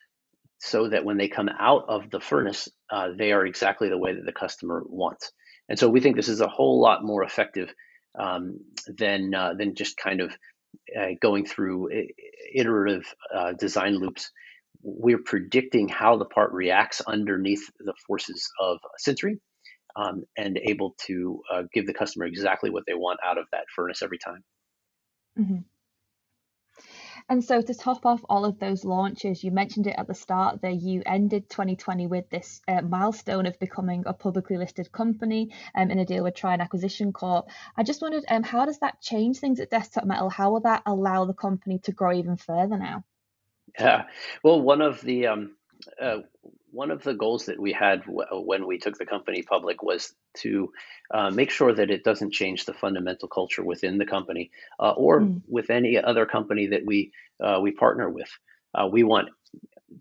so 0.59 0.89
that 0.89 1.05
when 1.05 1.19
they 1.19 1.29
come 1.29 1.49
out 1.49 1.85
of 1.89 2.11
the 2.11 2.21
furnace, 2.21 2.69
uh, 2.91 3.09
they 3.17 3.33
are 3.33 3.47
exactly 3.47 3.89
the 3.89 3.99
way 3.99 4.15
that 4.15 4.25
the 4.25 4.33
customer 4.33 4.83
wants. 4.87 5.31
And 5.69 5.79
so 5.79 5.89
we 5.89 6.01
think 6.01 6.17
this 6.17 6.29
is 6.29 6.41
a 6.41 6.49
whole 6.49 6.81
lot 6.81 7.05
more 7.05 7.23
effective 7.23 7.73
um, 8.19 8.61
than 8.87 9.35
uh, 9.35 9.55
than 9.55 9.75
just 9.75 9.97
kind 9.97 10.21
of 10.21 10.33
uh, 10.99 11.09
going 11.21 11.47
through 11.47 11.91
iterative 12.55 13.05
uh, 13.35 13.53
design 13.53 13.99
loops, 13.99 14.31
we're 14.83 15.23
predicting 15.25 15.89
how 15.89 16.17
the 16.17 16.25
part 16.27 16.53
reacts 16.53 17.01
underneath 17.07 17.63
the 17.81 17.95
forces 18.07 18.49
of 18.61 18.79
sintering 19.07 19.39
um, 19.97 20.25
and 20.37 20.59
able 20.59 20.95
to 21.07 21.41
uh, 21.53 21.63
give 21.73 21.87
the 21.87 21.95
customer 21.95 22.27
exactly 22.27 22.71
what 22.71 22.85
they 22.87 22.95
want 22.95 23.21
out 23.25 23.39
of 23.39 23.47
that 23.53 23.65
furnace 23.75 24.03
every 24.03 24.19
time. 24.19 24.45
Mm-hmm. 25.39 25.59
And 27.29 27.43
so 27.43 27.63
to 27.63 27.75
top 27.75 28.05
off 28.05 28.23
all 28.29 28.45
of 28.45 28.59
those 28.59 28.85
launches, 28.85 29.43
you 29.43 29.51
mentioned 29.51 29.87
it 29.87 29.95
at 29.97 30.07
the 30.07 30.15
start 30.15 30.61
that 30.61 30.75
you 30.75 31.03
ended 31.07 31.49
2020 31.49 32.07
with 32.07 32.29
this 32.29 32.61
uh, 32.69 32.83
milestone 32.83 33.47
of 33.47 33.59
becoming 33.59 34.03
a 34.05 34.13
publicly 34.13 34.59
listed 34.59 34.93
company 34.93 35.51
um, 35.75 35.91
in 35.91 35.99
a 35.99 36.05
deal 36.05 36.23
with 36.23 36.35
Trine 36.35 36.61
Acquisition 36.61 37.15
Corp. 37.15 37.49
I 37.77 37.83
just 37.83 38.03
wondered, 38.03 38.25
um, 38.29 38.43
how 38.43 38.67
does 38.67 38.79
that 38.81 39.01
change 39.01 39.39
things 39.39 39.59
at 39.59 39.71
Desktop 39.71 40.05
Metal? 40.05 40.29
How 40.29 40.53
will 40.53 40.61
that 40.61 40.83
allow 40.85 41.25
the 41.25 41.33
company 41.33 41.79
to 41.85 41.93
grow 41.93 42.13
even 42.13 42.37
further 42.37 42.77
now? 42.77 43.05
Yeah, 43.79 44.05
well, 44.43 44.61
one 44.61 44.83
of 44.83 45.01
the 45.01 45.29
um, 45.29 45.57
uh, 46.01 46.19
one 46.75 46.91
of 46.91 47.03
the 47.05 47.15
goals 47.15 47.47
that 47.47 47.61
we 47.61 47.73
had 47.73 48.05
w- 48.05 48.27
when 48.33 48.67
we 48.67 48.79
took 48.79 48.99
the 48.99 49.07
company 49.07 49.43
public 49.43 49.83
was 49.83 50.13
to 50.39 50.73
uh, 51.13 51.31
make 51.31 51.51
sure 51.51 51.73
that 51.73 51.91
it 51.91 52.03
doesn't 52.03 52.33
change 52.33 52.65
the 52.65 52.75
fundamental 52.75 53.29
culture 53.29 53.63
within 53.63 53.97
the 53.99 54.07
company 54.07 54.51
uh, 54.81 54.91
or 54.91 55.21
mm. 55.21 55.41
with 55.49 55.71
any 55.71 55.97
other 55.97 56.27
company 56.27 56.67
that 56.69 56.85
we 56.85 57.13
uh, 57.43 57.59
we 57.63 57.71
partner 57.71 58.11
with. 58.11 58.31
Uh, 58.75 58.89
we 58.91 59.05
want 59.05 59.29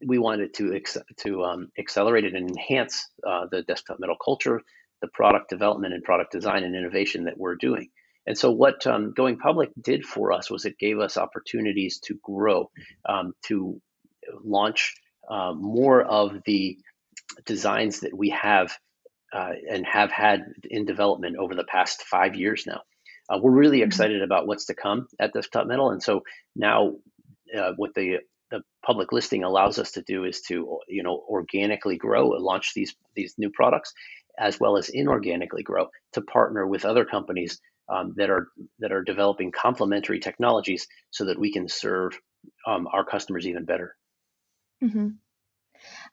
we 0.05 0.17
wanted 0.17 0.53
to 0.55 0.73
ex- 0.73 0.97
to 1.17 1.43
um, 1.43 1.71
accelerate 1.77 2.25
it 2.25 2.33
and 2.33 2.49
enhance 2.49 3.07
uh, 3.25 3.45
the 3.51 3.61
desktop 3.61 3.99
metal 3.99 4.17
culture, 4.23 4.59
the 5.01 5.07
product 5.07 5.49
development 5.49 5.93
and 5.93 6.03
product 6.03 6.31
design 6.31 6.63
and 6.63 6.75
innovation 6.75 7.25
that 7.25 7.37
we're 7.37 7.55
doing. 7.55 7.89
And 8.25 8.37
so, 8.37 8.51
what 8.51 8.87
um, 8.87 9.13
going 9.13 9.37
public 9.37 9.69
did 9.79 10.05
for 10.05 10.31
us 10.31 10.49
was 10.49 10.65
it 10.65 10.79
gave 10.79 10.99
us 10.99 11.17
opportunities 11.17 11.99
to 12.05 12.17
grow, 12.23 12.71
um, 13.07 13.33
to 13.43 13.81
launch 14.43 14.95
uh, 15.29 15.53
more 15.53 16.01
of 16.01 16.41
the 16.45 16.77
designs 17.45 18.01
that 18.01 18.15
we 18.15 18.29
have 18.29 18.77
uh, 19.33 19.51
and 19.69 19.85
have 19.85 20.11
had 20.11 20.53
in 20.69 20.85
development 20.85 21.37
over 21.37 21.55
the 21.55 21.63
past 21.63 22.03
five 22.03 22.35
years 22.35 22.65
now. 22.67 22.81
Uh, 23.29 23.39
we're 23.41 23.51
really 23.51 23.79
mm-hmm. 23.79 23.87
excited 23.87 24.21
about 24.21 24.47
what's 24.47 24.65
to 24.65 24.75
come 24.75 25.07
at 25.19 25.33
Desktop 25.33 25.67
Metal, 25.67 25.91
and 25.91 26.03
so 26.03 26.21
now 26.55 26.95
uh, 27.57 27.71
what 27.75 27.93
the 27.95 28.17
the 28.51 28.61
public 28.85 29.11
listing 29.11 29.43
allows 29.43 29.79
us 29.79 29.93
to 29.93 30.03
do 30.03 30.25
is 30.25 30.41
to 30.41 30.79
you 30.87 31.03
know 31.03 31.23
organically 31.27 31.97
grow 31.97 32.33
and 32.33 32.43
launch 32.43 32.73
these 32.75 32.95
these 33.15 33.33
new 33.37 33.49
products, 33.49 33.93
as 34.37 34.59
well 34.59 34.77
as 34.77 34.89
inorganically 34.89 35.63
grow 35.63 35.87
to 36.13 36.21
partner 36.21 36.67
with 36.67 36.85
other 36.85 37.05
companies 37.05 37.59
um, 37.89 38.13
that 38.17 38.29
are 38.29 38.47
that 38.79 38.91
are 38.91 39.03
developing 39.03 39.51
complementary 39.51 40.19
technologies 40.19 40.87
so 41.11 41.25
that 41.25 41.39
we 41.39 41.51
can 41.51 41.67
serve 41.67 42.19
um, 42.67 42.87
our 42.91 43.05
customers 43.05 43.47
even 43.47 43.65
better. 43.65 43.95
Mm-hmm. 44.83 45.07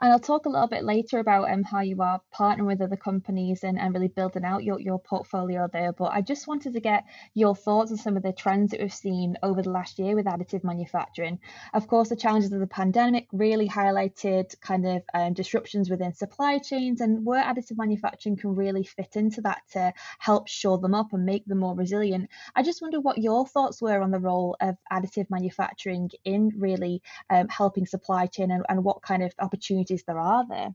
And 0.02 0.10
I'll 0.10 0.18
talk 0.18 0.46
a 0.46 0.48
little 0.48 0.66
bit 0.66 0.82
later 0.82 1.18
about 1.18 1.50
um, 1.50 1.62
how 1.62 1.80
you 1.80 2.00
are 2.00 2.22
partnering 2.34 2.64
with 2.64 2.80
other 2.80 2.96
companies 2.96 3.64
and, 3.64 3.78
and 3.78 3.92
really 3.92 4.08
building 4.08 4.46
out 4.46 4.64
your, 4.64 4.80
your 4.80 4.98
portfolio 4.98 5.68
there. 5.70 5.92
But 5.92 6.12
I 6.12 6.22
just 6.22 6.48
wanted 6.48 6.72
to 6.72 6.80
get 6.80 7.04
your 7.34 7.54
thoughts 7.54 7.90
on 7.90 7.98
some 7.98 8.16
of 8.16 8.22
the 8.22 8.32
trends 8.32 8.70
that 8.70 8.80
we've 8.80 8.94
seen 8.94 9.36
over 9.42 9.60
the 9.60 9.68
last 9.68 9.98
year 9.98 10.14
with 10.14 10.24
additive 10.24 10.64
manufacturing. 10.64 11.38
Of 11.74 11.86
course, 11.86 12.08
the 12.08 12.16
challenges 12.16 12.50
of 12.50 12.60
the 12.60 12.66
pandemic 12.66 13.28
really 13.30 13.68
highlighted 13.68 14.58
kind 14.62 14.86
of 14.86 15.02
um, 15.12 15.34
disruptions 15.34 15.90
within 15.90 16.14
supply 16.14 16.56
chains 16.60 17.02
and 17.02 17.26
where 17.26 17.44
additive 17.44 17.76
manufacturing 17.76 18.36
can 18.36 18.56
really 18.56 18.84
fit 18.84 19.16
into 19.16 19.42
that 19.42 19.60
to 19.72 19.92
help 20.18 20.48
shore 20.48 20.78
them 20.78 20.94
up 20.94 21.12
and 21.12 21.26
make 21.26 21.44
them 21.44 21.58
more 21.58 21.74
resilient. 21.74 22.30
I 22.56 22.62
just 22.62 22.80
wonder 22.80 23.00
what 23.00 23.18
your 23.18 23.46
thoughts 23.46 23.82
were 23.82 24.00
on 24.00 24.12
the 24.12 24.18
role 24.18 24.56
of 24.62 24.76
additive 24.90 25.26
manufacturing 25.28 26.08
in 26.24 26.52
really 26.56 27.02
um, 27.28 27.48
helping 27.48 27.84
supply 27.84 28.28
chain 28.28 28.50
and, 28.50 28.64
and 28.70 28.82
what 28.82 29.02
kind 29.02 29.22
of 29.22 29.34
opportunities 29.38 29.89
opportunities 29.90 30.04
there 30.06 30.18
are 30.18 30.46
there. 30.48 30.74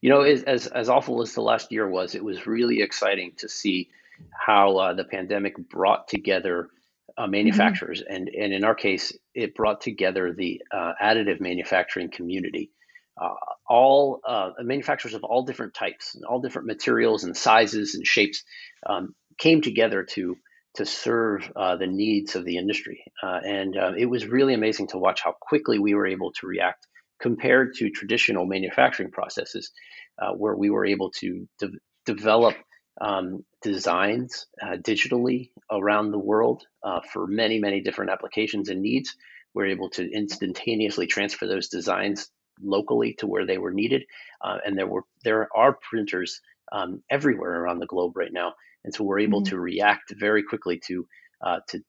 You 0.00 0.10
know, 0.10 0.20
as 0.20 0.66
as 0.66 0.88
awful 0.88 1.22
as 1.22 1.34
the 1.34 1.40
last 1.40 1.72
year 1.72 1.88
was, 1.88 2.14
it 2.14 2.24
was 2.24 2.46
really 2.46 2.82
exciting 2.82 3.32
to 3.38 3.48
see 3.48 3.88
how 4.32 4.76
uh, 4.76 4.94
the 4.94 5.04
pandemic 5.04 5.56
brought 5.56 6.08
together 6.08 6.68
uh, 7.16 7.22
mm-hmm. 7.22 7.32
manufacturers, 7.32 8.02
mm-hmm. 8.02 8.14
and 8.14 8.28
and 8.28 8.52
in 8.52 8.64
our 8.64 8.74
case, 8.74 9.12
it 9.34 9.54
brought 9.54 9.80
together 9.80 10.32
the 10.32 10.62
uh, 10.70 10.92
additive 11.02 11.40
manufacturing 11.40 12.10
community. 12.10 12.70
Uh, 13.18 13.34
all 13.66 14.20
uh, 14.28 14.50
manufacturers 14.60 15.14
of 15.14 15.24
all 15.24 15.42
different 15.42 15.72
types, 15.72 16.16
all 16.28 16.40
different 16.40 16.66
materials 16.66 17.24
and 17.24 17.34
sizes 17.34 17.94
and 17.94 18.06
shapes, 18.06 18.44
um, 18.86 19.14
came 19.38 19.62
together 19.62 20.02
to 20.04 20.36
to 20.74 20.84
serve 20.84 21.50
uh, 21.56 21.76
the 21.76 21.86
needs 21.86 22.36
of 22.36 22.44
the 22.44 22.58
industry, 22.58 23.02
and 23.22 23.74
it 23.96 24.04
was 24.04 24.26
really 24.26 24.52
amazing 24.52 24.88
to 24.88 24.98
watch 24.98 25.22
how 25.22 25.32
quickly 25.32 25.78
we 25.78 25.94
were 25.94 26.06
able 26.06 26.32
to 26.32 26.46
react 26.46 26.86
compared 27.20 27.74
to 27.76 27.90
traditional 27.90 28.46
manufacturing 28.46 29.10
processes, 29.10 29.72
uh, 30.20 30.32
where 30.32 30.54
we 30.54 30.70
were 30.70 30.86
able 30.86 31.10
to 31.10 31.48
de- 31.58 31.70
develop 32.04 32.56
um, 33.00 33.44
designs 33.62 34.46
uh, 34.62 34.76
digitally 34.76 35.50
around 35.70 36.10
the 36.10 36.18
world 36.18 36.62
uh, 36.82 37.00
for 37.12 37.26
many, 37.26 37.58
many 37.58 37.80
different 37.80 38.10
applications 38.10 38.68
and 38.68 38.80
needs. 38.80 39.14
We're 39.54 39.66
able 39.66 39.90
to 39.90 40.10
instantaneously 40.10 41.06
transfer 41.06 41.46
those 41.46 41.68
designs 41.68 42.28
locally 42.62 43.14
to 43.18 43.26
where 43.26 43.46
they 43.46 43.58
were 43.58 43.72
needed, 43.72 44.04
uh, 44.42 44.58
and 44.64 44.78
there 44.78 44.86
were 44.86 45.02
there 45.24 45.48
are 45.54 45.78
printers 45.88 46.40
um, 46.72 47.02
everywhere 47.10 47.62
around 47.62 47.78
the 47.80 47.86
globe 47.86 48.16
right 48.16 48.32
now, 48.32 48.54
and 48.84 48.94
so 48.94 49.04
we're 49.04 49.20
able 49.20 49.40
mm-hmm. 49.40 49.50
to 49.50 49.58
react 49.58 50.12
very 50.18 50.42
quickly 50.42 50.80
to 50.86 51.06
uh, 51.44 51.60
to 51.68 51.80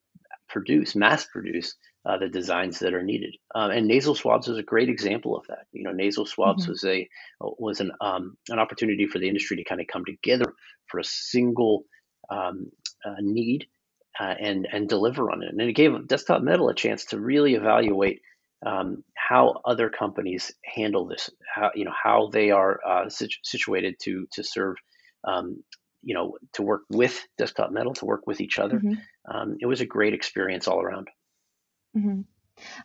produce, 0.48 0.94
mass 0.94 1.26
produce 1.26 1.74
uh, 2.06 2.18
the 2.18 2.28
designs 2.28 2.78
that 2.78 2.94
are 2.94 3.02
needed. 3.02 3.36
Um, 3.54 3.70
and 3.70 3.86
nasal 3.86 4.14
swabs 4.14 4.48
is 4.48 4.56
a 4.56 4.62
great 4.62 4.88
example 4.88 5.36
of 5.36 5.46
that. 5.48 5.66
You 5.72 5.84
know, 5.84 5.92
nasal 5.92 6.26
swabs 6.26 6.62
mm-hmm. 6.64 6.72
was 6.72 6.84
a 6.84 7.08
was 7.40 7.80
an 7.80 7.92
um, 8.00 8.36
an 8.48 8.58
opportunity 8.58 9.06
for 9.06 9.18
the 9.18 9.28
industry 9.28 9.56
to 9.56 9.64
kind 9.64 9.80
of 9.80 9.86
come 9.86 10.04
together 10.04 10.52
for 10.86 11.00
a 11.00 11.04
single 11.04 11.84
um, 12.30 12.70
uh, 13.04 13.16
need 13.20 13.66
uh, 14.18 14.34
and 14.40 14.66
and 14.70 14.88
deliver 14.88 15.30
on 15.30 15.42
it. 15.42 15.50
And 15.50 15.60
it 15.60 15.72
gave 15.74 16.06
Desktop 16.06 16.42
Metal 16.42 16.68
a 16.68 16.74
chance 16.74 17.06
to 17.06 17.20
really 17.20 17.54
evaluate 17.54 18.20
um, 18.64 19.04
how 19.14 19.60
other 19.64 19.90
companies 19.90 20.52
handle 20.64 21.06
this. 21.06 21.30
How 21.54 21.70
you 21.74 21.84
know 21.84 21.94
how 22.02 22.30
they 22.32 22.50
are 22.50 22.80
uh, 22.86 23.08
situ- 23.08 23.38
situated 23.42 23.96
to 24.02 24.26
to 24.32 24.44
serve 24.44 24.76
um, 25.24 25.62
you 26.02 26.14
know 26.14 26.36
to 26.54 26.62
work 26.62 26.82
with 26.90 27.20
desktop 27.38 27.70
metal 27.70 27.92
to 27.94 28.06
work 28.06 28.26
with 28.26 28.40
each 28.40 28.58
other 28.58 28.78
mm-hmm. 28.78 28.94
um, 29.34 29.56
it 29.60 29.66
was 29.66 29.80
a 29.80 29.86
great 29.86 30.14
experience 30.14 30.68
all 30.68 30.80
around 30.80 31.08
Mm-hmm. 31.96 32.20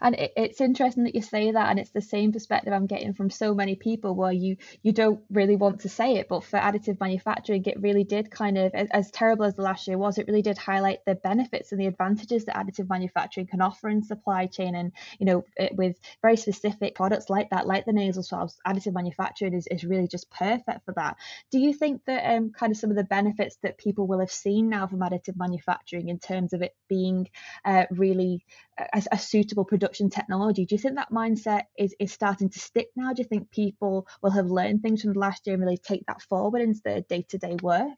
And 0.02 0.16
it, 0.16 0.34
it's 0.36 0.62
interesting 0.62 1.06
that 1.06 1.16
you 1.16 1.22
say 1.22 1.52
that, 1.52 1.70
and 1.70 1.80
it's 1.80 1.92
the 1.92 2.02
same 2.02 2.32
perspective 2.32 2.74
I'm 2.74 2.88
getting 2.88 3.14
from 3.14 3.30
so 3.30 3.54
many 3.54 3.76
people 3.76 4.16
where 4.16 4.32
you 4.32 4.58
you 4.82 4.92
don't 4.92 5.22
really 5.30 5.56
want 5.56 5.82
to 5.82 5.90
say 5.90 6.16
it, 6.18 6.28
but 6.30 6.44
for 6.44 6.60
additive 6.60 7.00
manufacturing, 7.00 7.64
it 7.66 7.82
really 7.82 8.04
did 8.04 8.30
kind 8.32 8.58
of, 8.58 8.74
as, 8.74 9.12
terrible 9.12 9.46
as 9.46 9.56
the 9.56 9.62
last 9.62 9.88
year 9.88 9.98
was, 9.98 10.18
it 10.18 10.28
really 10.28 10.42
did 10.42 10.58
highlight 10.58 11.00
the 11.06 11.16
benefits 11.16 11.72
and 11.72 11.80
the 11.80 11.88
advantages 11.88 12.46
that 12.46 12.56
additive 12.56 12.90
manufacturing 12.90 13.48
can 13.48 13.62
offer 13.62 13.90
in 13.90 14.04
supply 14.04 14.46
chain, 14.46 14.76
and 14.76 14.92
you 15.20 15.26
know, 15.26 15.44
it, 15.56 15.76
with 15.76 15.98
very 16.22 16.38
specific 16.38 16.96
products 16.96 17.30
like 17.30 17.50
that, 17.50 17.68
like 17.68 17.86
the 17.86 17.94
nasal 17.94 18.24
swabs, 18.24 18.58
additive 18.68 18.94
manufacturing 18.94 19.54
is, 19.54 19.68
is 19.68 19.84
really 19.84 20.08
just 20.08 20.30
perfect 20.30 20.86
for 20.86 20.94
that. 20.94 21.18
Do 21.52 21.60
you 21.60 21.74
think 21.74 22.02
that 22.06 22.36
um, 22.36 22.52
kind 22.52 22.72
of 22.72 22.78
some 22.78 22.90
of 22.90 22.96
the 22.96 23.04
benefits 23.04 23.58
that 23.64 23.78
people 23.78 24.08
will 24.08 24.20
have 24.20 24.32
seen 24.32 24.70
now 24.70 24.88
from 24.88 25.00
additive 25.00 25.38
manufacturing 25.38 26.10
in 26.10 26.20
terms 26.20 26.54
of 26.54 26.62
it 26.62 26.76
being 26.88 27.30
uh, 27.66 27.86
really 27.92 28.46
a, 28.78 29.04
a 29.12 29.18
suitable 29.18 29.66
production 29.66 30.10
technology. 30.10 30.66
Do 30.66 30.76
you 30.76 30.80
think 30.80 30.96
that 30.96 31.12
mindset 31.12 31.64
is, 31.78 31.96
is 32.00 32.12
starting 32.12 32.50
to 32.50 32.60
stick 32.60 32.88
now? 32.96 33.14
Do 33.14 33.22
you 33.22 33.28
think 33.28 33.52
people 33.52 34.08
will 34.22 34.32
have 34.32 34.48
learned 34.48 34.82
things 34.82 35.02
from 35.02 35.14
the 35.14 35.20
last 35.20 35.46
year 35.46 35.56
and 35.56 35.64
really 35.64 35.78
take 35.78 36.06
that 36.08 36.22
forward 36.22 36.62
into 36.62 36.82
their 36.84 37.02
day 37.02 37.26
to 37.30 37.38
day 37.38 37.58
work? 37.62 37.90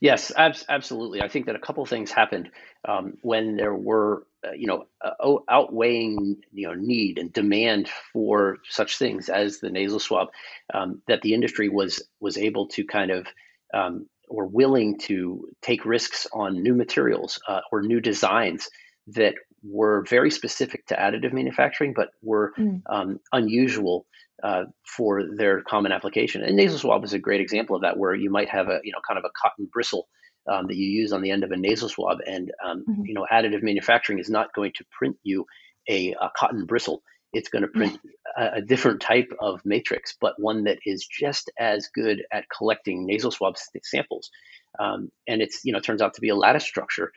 Yes, 0.00 0.30
ab- 0.36 0.56
absolutely. 0.68 1.22
I 1.22 1.28
think 1.28 1.46
that 1.46 1.56
a 1.56 1.60
couple 1.60 1.86
things 1.86 2.10
happened 2.12 2.50
um, 2.86 3.14
when 3.22 3.56
there 3.56 3.74
were, 3.74 4.26
uh, 4.46 4.52
you 4.52 4.66
know, 4.66 4.86
uh, 5.02 5.36
outweighing, 5.48 6.42
you 6.52 6.68
know, 6.68 6.74
need 6.74 7.18
and 7.18 7.32
demand 7.32 7.88
for 8.12 8.58
such 8.68 8.98
things 8.98 9.28
as 9.28 9.60
the 9.60 9.70
nasal 9.70 10.00
swab. 10.00 10.28
Um, 10.72 11.00
that 11.08 11.22
the 11.22 11.34
industry 11.34 11.68
was 11.68 12.02
was 12.20 12.36
able 12.36 12.68
to 12.68 12.84
kind 12.84 13.10
of 13.10 13.26
um, 13.72 14.06
or 14.28 14.46
willing 14.46 14.98
to 14.98 15.48
take 15.62 15.84
risks 15.84 16.26
on 16.32 16.62
new 16.62 16.74
materials 16.74 17.40
uh, 17.48 17.60
or 17.72 17.82
new 17.82 18.00
designs 18.00 18.68
that 19.08 19.34
were 19.64 20.04
very 20.08 20.30
specific 20.30 20.86
to 20.86 20.94
additive 20.94 21.32
manufacturing, 21.32 21.94
but 21.94 22.10
were 22.22 22.52
mm. 22.58 22.82
um, 22.88 23.20
unusual 23.32 24.06
uh, 24.42 24.64
for 24.96 25.22
their 25.36 25.62
common 25.62 25.92
application. 25.92 26.42
And 26.42 26.56
nasal 26.56 26.78
swab 26.78 27.04
is 27.04 27.12
a 27.12 27.18
great 27.18 27.40
example 27.40 27.76
of 27.76 27.82
that, 27.82 27.96
where 27.96 28.14
you 28.14 28.30
might 28.30 28.50
have 28.50 28.68
a 28.68 28.80
you 28.84 28.92
know 28.92 29.00
kind 29.06 29.18
of 29.18 29.24
a 29.24 29.30
cotton 29.40 29.68
bristle 29.72 30.08
um, 30.50 30.66
that 30.66 30.76
you 30.76 30.86
use 30.86 31.12
on 31.12 31.22
the 31.22 31.30
end 31.30 31.44
of 31.44 31.50
a 31.50 31.56
nasal 31.56 31.88
swab, 31.88 32.18
and 32.26 32.50
um, 32.64 32.84
mm-hmm. 32.88 33.04
you 33.06 33.14
know 33.14 33.26
additive 33.30 33.62
manufacturing 33.62 34.18
is 34.18 34.28
not 34.28 34.52
going 34.54 34.72
to 34.76 34.84
print 34.96 35.16
you 35.22 35.46
a, 35.88 36.12
a 36.12 36.30
cotton 36.36 36.66
bristle. 36.66 37.02
It's 37.32 37.48
going 37.48 37.62
to 37.62 37.68
print 37.68 37.98
a, 38.38 38.58
a, 38.58 38.62
different 38.62 39.00
type 39.00 39.32
of 39.40 39.60
matrix, 39.64 40.16
but 40.20 40.34
one 40.38 40.64
that 40.64 40.78
is 40.86 41.04
just 41.04 41.50
as 41.58 41.88
good 41.92 42.22
at 42.32 42.44
collecting 42.48 43.06
nasal 43.06 43.32
swab 43.32 43.56
samples. 43.82 44.30
Um, 44.78 45.10
and 45.26 45.42
it's 45.42 45.60
you 45.64 45.72
know 45.72 45.80
turns 45.80 46.02
out 46.02 46.14
to 46.14 46.20
be 46.20 46.28
a 46.28 46.36
lattice 46.36 46.64
structure 46.64 47.12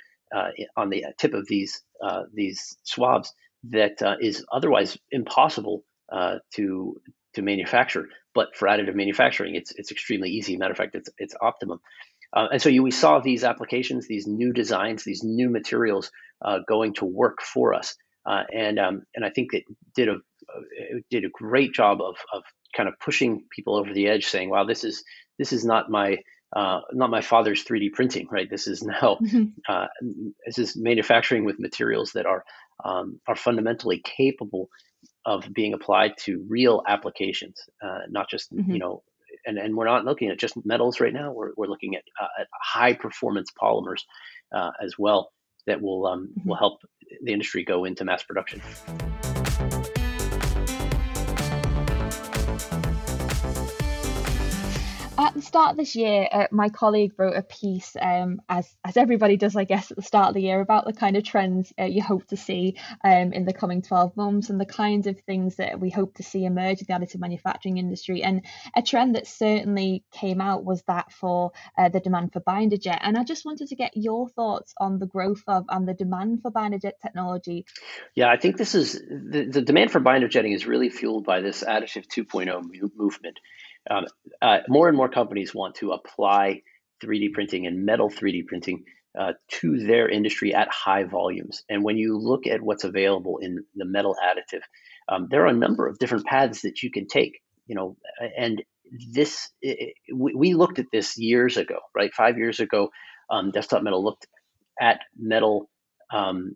on 0.75 0.89
the 0.89 1.05
tip 1.17 1.34
of 1.34 1.48
these 1.48 1.81
uh, 2.03 2.24
these 2.34 2.77
swabs 2.84 3.34
that 3.69 4.01
uh, 4.01 4.15
is 4.22 4.46
otherwise 4.51 4.98
impossible 5.12 5.84
uh, 6.12 6.36
to 6.55 7.00
to 7.36 7.41
manufacture. 7.41 8.07
But 8.34 8.55
for 8.55 8.67
additive 8.67 8.96
manufacturing, 8.96 9.55
it's 9.55 9.72
it's 9.72 9.91
extremely 9.91 10.29
easy. 10.29 10.57
Matter 10.57 10.72
of 10.72 10.77
fact, 10.77 10.96
it's 10.96 11.10
it's 11.17 11.36
optimum. 11.41 11.79
Uh, 12.34 12.48
and 12.51 12.62
so 12.62 12.67
you, 12.69 12.84
we 12.84 12.91
saw 12.91 13.19
these 13.19 13.46
applications, 13.46 14.05
these 14.07 14.27
new 14.27 14.51
designs, 14.51 15.03
these 15.03 15.24
new 15.24 15.50
materials 15.50 16.12
uh, 16.43 16.60
going 16.67 16.93
to 16.96 17.05
work 17.05 17.41
for 17.41 17.74
us. 17.74 17.96
and 18.25 18.77
um, 18.79 19.03
and 19.15 19.25
I 19.25 19.29
think 19.29 19.53
it 19.53 19.63
did 19.96 20.10
a 20.10 20.17
it 20.72 21.05
did 21.10 21.25
a 21.25 21.29
great 21.29 21.74
job 21.74 22.01
of 22.01 22.17
of 22.34 22.43
kind 22.75 22.89
of 22.89 23.00
pushing 23.00 23.46
people 23.50 23.75
over 23.75 23.93
the 23.93 24.07
edge, 24.07 24.25
saying, 24.27 24.50
"Wow, 24.50 24.65
this 24.65 24.84
is 24.84 25.03
this 25.39 25.53
is 25.53 25.63
not 25.65 25.89
my 25.89 26.17
uh, 26.56 26.82
not 26.94 27.10
my 27.10 27.22
father's 27.22 27.63
3D 27.63 27.94
printing, 27.94 28.27
right? 28.32 28.50
This 28.50 28.68
is 28.68 28.82
now 28.82 29.18
mm-hmm. 29.22 29.44
uh, 29.68 29.88
this 30.46 30.58
is 30.58 30.77
manufacturing 30.77 31.46
with 31.46 31.60
materials 31.60 32.12
that 32.13 32.25
are 32.25 32.44
um, 32.84 33.20
are 33.27 33.36
fundamentally 33.36 34.01
capable 34.04 34.70
of 35.25 35.51
being 35.54 35.74
applied 35.74 36.13
to 36.18 36.46
real 36.48 36.82
applications, 36.88 37.60
uh, 37.84 38.00
not 38.10 38.30
just 38.30 38.54
mm-hmm. 38.54 38.72
you 38.72 38.80
know. 38.80 39.04
And, 39.46 39.58
and 39.58 39.77
we're 39.77 39.86
not 39.86 40.04
looking 40.04 40.30
at 40.30 40.39
just 40.39 40.58
metals 40.66 41.00
right 41.00 41.13
now. 41.13 41.32
We're, 41.32 41.51
we're 41.56 41.68
looking 41.68 41.96
at, 41.96 42.01
uh, 42.22 42.42
at 42.42 42.48
high 42.62 42.94
performance 42.94 43.50
polymers 43.62 44.01
uh, 44.54 44.72
as 44.84 44.96
well 44.98 45.32
that 45.68 45.82
will 45.82 46.06
um, 46.08 46.30
mm-hmm. 46.38 46.50
will 46.50 46.56
help 46.56 46.82
the 47.24 47.32
industry 47.32 47.63
go 47.63 47.86
into 47.86 48.04
mass 48.04 48.24
production. 48.24 48.62
The 55.38 55.44
start 55.44 55.72
of 55.72 55.77
this 55.77 55.96
year, 55.96 56.27
uh, 56.32 56.48
my 56.51 56.70
colleague 56.70 57.13
wrote 57.17 57.38
a 57.38 57.44
piece, 57.44 57.96
um, 58.01 58.41
as 58.50 58.75
as 58.84 58.98
everybody 58.98 59.38
does, 59.38 59.56
I 59.56 59.63
guess, 59.63 59.91
at 59.91 59.98
the 59.98 60.03
start 60.03 60.29
of 60.29 60.34
the 60.34 60.41
year, 60.41 60.60
about 60.60 60.86
the 60.86 60.94
kind 60.94 61.15
of 61.15 61.24
trends 61.24 61.72
uh, 61.79 61.86
you 61.86 62.01
hope 62.01 62.25
to 62.27 62.38
see 62.38 62.77
um, 63.03 63.34
in 63.34 63.46
the 63.46 63.53
coming 63.53 63.82
12 63.82 64.17
months 64.17 64.50
and 64.50 64.60
the 64.60 64.65
kinds 64.65 65.08
of 65.08 65.20
things 65.22 65.58
that 65.58 65.79
we 65.79 65.89
hope 65.89 66.15
to 66.15 66.24
see 66.24 66.46
emerge 66.46 66.82
in 66.82 66.88
the 66.88 66.94
additive 66.94 67.20
manufacturing 67.20 67.77
industry. 67.77 68.24
And 68.24 68.46
a 68.75 68.82
trend 68.82 69.15
that 69.15 69.27
certainly 69.27 70.03
came 70.12 70.41
out 70.41 70.65
was 70.65 70.82
that 70.88 71.12
for 71.12 71.51
uh, 71.77 71.89
the 71.89 72.00
demand 72.00 72.34
for 72.34 72.39
binder 72.39 72.77
jet. 72.77 73.00
And 73.03 73.17
I 73.17 73.24
just 73.24 73.46
wanted 73.46 73.67
to 73.67 73.75
get 73.75 73.91
your 73.96 74.27
thoughts 74.29 74.74
on 74.79 74.98
the 74.98 75.06
growth 75.06 75.44
of 75.48 75.65
and 75.70 75.88
the 75.88 75.94
demand 75.94 76.41
for 76.41 76.50
binder 76.50 76.79
jet 76.79 76.96
technology. 77.01 77.65
Yeah, 78.15 78.29
I 78.29 78.38
think 78.38 78.58
this 78.58 78.74
is 78.74 78.94
the, 78.94 79.48
the 79.50 79.62
demand 79.62 79.91
for 79.91 80.00
binder 80.00 80.27
jetting 80.27 80.53
is 80.53 80.65
really 80.65 80.89
fueled 80.89 81.25
by 81.25 81.41
this 81.41 81.63
additive 81.63 82.08
2.0 82.08 82.63
movement. 82.96 83.39
Um, 83.89 84.06
uh, 84.41 84.60
more 84.67 84.88
and 84.88 84.98
more 84.98 85.10
companies 85.10 85.53
want 85.53 85.75
to 85.75 85.91
apply 85.91 86.62
3D 87.03 87.34
printing 87.34 87.67
and 87.67 87.86
metal 87.86 88.10
3D 88.10 88.48
printing 88.48 88.84
uh, 89.17 89.34
to 89.48 89.77
their 89.86 90.08
industry 90.10 90.53
at 90.53 90.67
high 90.72 91.03
volumes. 91.03 91.63
And 91.70 91.84
when 91.84 91.98
you 91.98 92.17
look 92.17 92.48
at 92.48 92.62
what's 92.62 92.84
available 92.84 93.39
in 93.41 93.63
the 93.75 93.86
metal 93.86 94.15
additive, 94.24 94.62
um, 95.10 95.27
there 95.32 95.44
are 95.44 95.48
a 95.48 95.53
number 95.53 95.88
of 95.88 95.98
different 96.00 96.25
paths 96.25 96.62
that 96.62 96.84
you 96.84 96.91
can 96.91 97.08
take. 97.08 97.39
You 97.65 97.75
know, 97.75 97.98
and 98.38 98.63
this 99.13 99.50
it, 99.62 99.96
we, 100.13 100.34
we, 100.34 100.53
looked 100.53 100.79
at 100.79 100.86
this 100.91 101.17
years 101.17 101.58
ago, 101.58 101.79
right? 101.94 102.13
Five 102.13 102.38
years 102.38 102.60
ago, 102.60 102.91
um, 103.29 103.51
Desktop 103.51 103.84
Metal 103.84 104.03
looked 104.03 104.25
at 104.79 105.01
metal 105.17 105.70
um, 106.13 106.56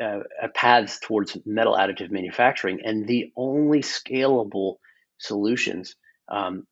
uh, 0.00 0.20
paths 0.54 1.00
towards 1.00 1.36
metal 1.44 1.74
additive 1.74 2.10
manufacturing, 2.10 2.80
and 2.84 3.08
the 3.08 3.32
only 3.36 3.80
scalable 3.80 4.76
solutions 5.18 5.96
um, 6.28 6.64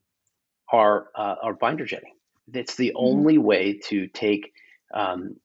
are 0.72 1.08
uh, 1.14 1.36
are 1.42 1.54
binder 1.54 1.84
jetting. 1.84 2.14
It's 2.52 2.76
the 2.76 2.88
mm-hmm. 2.88 3.06
only 3.06 3.38
way 3.38 3.80
to 3.88 4.06
take 4.08 4.52
um, 4.92 5.36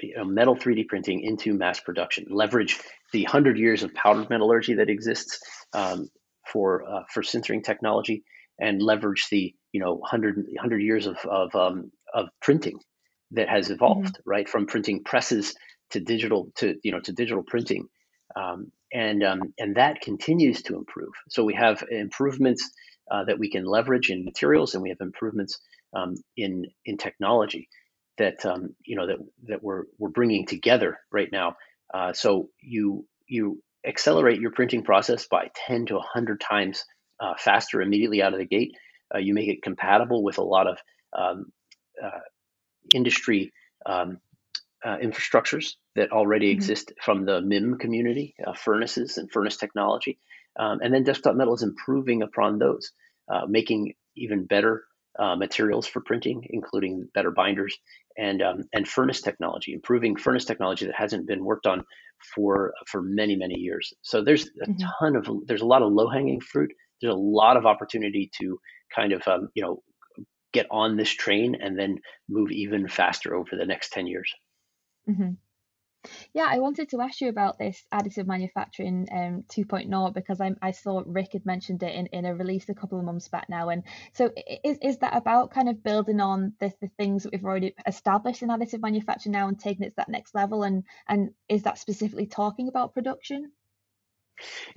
you 0.00 0.16
know, 0.16 0.24
metal 0.24 0.56
3D 0.56 0.88
printing 0.88 1.22
into 1.22 1.54
mass 1.54 1.80
production. 1.80 2.26
Leverage 2.30 2.80
the 3.12 3.24
hundred 3.24 3.58
years 3.58 3.82
of 3.82 3.94
powdered 3.94 4.30
metallurgy 4.30 4.74
that 4.74 4.90
exists 4.90 5.40
um, 5.72 6.08
for 6.50 6.84
uh, 6.88 7.02
for 7.12 7.22
sintering 7.22 7.62
technology, 7.62 8.24
and 8.58 8.82
leverage 8.82 9.28
the 9.30 9.54
you 9.72 9.80
know 9.80 9.94
100, 9.94 10.36
100 10.36 10.78
years 10.78 11.06
of 11.06 11.16
of, 11.24 11.54
um, 11.54 11.90
of 12.12 12.28
printing 12.40 12.78
that 13.32 13.48
has 13.48 13.70
evolved 13.70 14.14
mm-hmm. 14.14 14.30
right 14.30 14.48
from 14.48 14.66
printing 14.66 15.02
presses 15.04 15.54
to 15.90 16.00
digital 16.00 16.50
to 16.56 16.76
you 16.82 16.92
know 16.92 17.00
to 17.00 17.12
digital 17.12 17.42
printing 17.42 17.88
um, 18.36 18.70
and 18.92 19.22
um, 19.22 19.54
and 19.58 19.76
that 19.76 20.00
continues 20.00 20.62
to 20.62 20.76
improve 20.76 21.12
so 21.28 21.44
we 21.44 21.54
have 21.54 21.84
improvements 21.90 22.70
uh, 23.10 23.24
that 23.24 23.38
we 23.38 23.50
can 23.50 23.64
leverage 23.64 24.10
in 24.10 24.24
materials, 24.24 24.74
and 24.74 24.82
we 24.82 24.90
have 24.90 25.00
improvements 25.00 25.58
um, 25.94 26.14
in 26.36 26.66
in 26.84 26.96
technology 26.96 27.68
that 28.18 28.44
um, 28.46 28.74
you 28.84 28.96
know 28.96 29.06
that 29.06 29.18
that 29.48 29.62
we're 29.62 29.84
we're 29.98 30.10
bringing 30.10 30.46
together 30.46 30.98
right 31.10 31.30
now. 31.32 31.56
Uh, 31.92 32.12
so 32.12 32.48
you 32.60 33.06
you 33.26 33.62
accelerate 33.86 34.40
your 34.40 34.52
printing 34.52 34.84
process 34.84 35.26
by 35.26 35.50
10 35.66 35.86
to 35.86 35.94
100 35.94 36.40
times 36.40 36.84
uh, 37.20 37.34
faster 37.36 37.80
immediately 37.80 38.22
out 38.22 38.32
of 38.32 38.38
the 38.38 38.46
gate. 38.46 38.76
Uh, 39.14 39.18
you 39.18 39.34
make 39.34 39.48
it 39.48 39.62
compatible 39.62 40.22
with 40.22 40.38
a 40.38 40.42
lot 40.42 40.66
of 40.66 40.78
um, 41.12 41.46
uh, 42.02 42.20
industry 42.94 43.52
um, 43.84 44.18
uh, 44.84 44.96
infrastructures 44.96 45.74
that 45.94 46.12
already 46.12 46.50
mm-hmm. 46.50 46.58
exist 46.58 46.92
from 47.02 47.24
the 47.24 47.40
MIM 47.40 47.78
community, 47.78 48.34
uh, 48.44 48.52
furnaces 48.52 49.18
and 49.18 49.30
furnace 49.30 49.56
technology. 49.56 50.18
Um, 50.58 50.80
and 50.82 50.92
then 50.92 51.04
Desktop 51.04 51.34
Metal 51.34 51.54
is 51.54 51.62
improving 51.62 52.22
upon 52.22 52.58
those, 52.58 52.92
uh, 53.32 53.46
making 53.48 53.94
even 54.16 54.44
better 54.46 54.84
uh, 55.18 55.36
materials 55.36 55.86
for 55.86 56.00
printing, 56.00 56.46
including 56.50 57.08
better 57.14 57.30
binders 57.30 57.76
and 58.16 58.42
um, 58.42 58.64
and 58.72 58.86
furnace 58.86 59.20
technology, 59.20 59.72
improving 59.72 60.16
furnace 60.16 60.44
technology 60.44 60.86
that 60.86 60.94
hasn't 60.94 61.26
been 61.26 61.44
worked 61.44 61.66
on 61.66 61.84
for 62.34 62.72
for 62.86 63.02
many 63.02 63.36
many 63.36 63.58
years. 63.58 63.92
So 64.02 64.22
there's 64.22 64.48
a 64.62 64.68
mm-hmm. 64.68 64.86
ton 64.98 65.16
of 65.16 65.28
there's 65.46 65.62
a 65.62 65.66
lot 65.66 65.82
of 65.82 65.92
low 65.92 66.08
hanging 66.08 66.40
fruit. 66.40 66.72
There's 67.00 67.14
a 67.14 67.18
lot 67.18 67.56
of 67.56 67.66
opportunity 67.66 68.30
to 68.40 68.58
kind 68.94 69.12
of 69.12 69.26
um, 69.26 69.48
you 69.54 69.62
know 69.62 69.82
get 70.52 70.66
on 70.70 70.96
this 70.96 71.10
train 71.10 71.56
and 71.60 71.78
then 71.78 71.98
move 72.28 72.50
even 72.50 72.88
faster 72.88 73.34
over 73.34 73.56
the 73.56 73.66
next 73.66 73.92
ten 73.92 74.06
years. 74.06 74.32
Mm-hmm. 75.08 75.32
Yeah, 76.34 76.46
I 76.48 76.58
wanted 76.58 76.90
to 76.90 77.00
ask 77.00 77.20
you 77.20 77.28
about 77.28 77.58
this 77.58 77.84
additive 77.92 78.26
manufacturing 78.26 79.06
um, 79.12 79.44
2.0 79.52 80.14
because 80.14 80.40
I, 80.40 80.52
I 80.60 80.72
saw 80.72 81.02
Ric 81.06 81.32
had 81.32 81.46
mentioned 81.46 81.82
it 81.82 81.94
in, 81.94 82.06
in 82.06 82.24
a 82.24 82.34
release 82.34 82.68
a 82.68 82.74
couple 82.74 82.98
of 82.98 83.04
months 83.04 83.28
back 83.28 83.48
now. 83.48 83.68
And 83.68 83.84
so, 84.12 84.30
is, 84.64 84.78
is 84.82 84.98
that 84.98 85.16
about 85.16 85.52
kind 85.52 85.68
of 85.68 85.82
building 85.82 86.20
on 86.20 86.54
the, 86.58 86.72
the 86.80 86.90
things 86.98 87.22
that 87.22 87.32
we've 87.32 87.44
already 87.44 87.74
established 87.86 88.42
in 88.42 88.48
additive 88.48 88.82
manufacturing 88.82 89.32
now 89.32 89.48
and 89.48 89.58
taking 89.58 89.84
it 89.84 89.90
to 89.90 89.96
that 89.98 90.08
next 90.08 90.34
level? 90.34 90.64
And, 90.64 90.84
and 91.08 91.30
is 91.48 91.62
that 91.62 91.78
specifically 91.78 92.26
talking 92.26 92.68
about 92.68 92.94
production? 92.94 93.52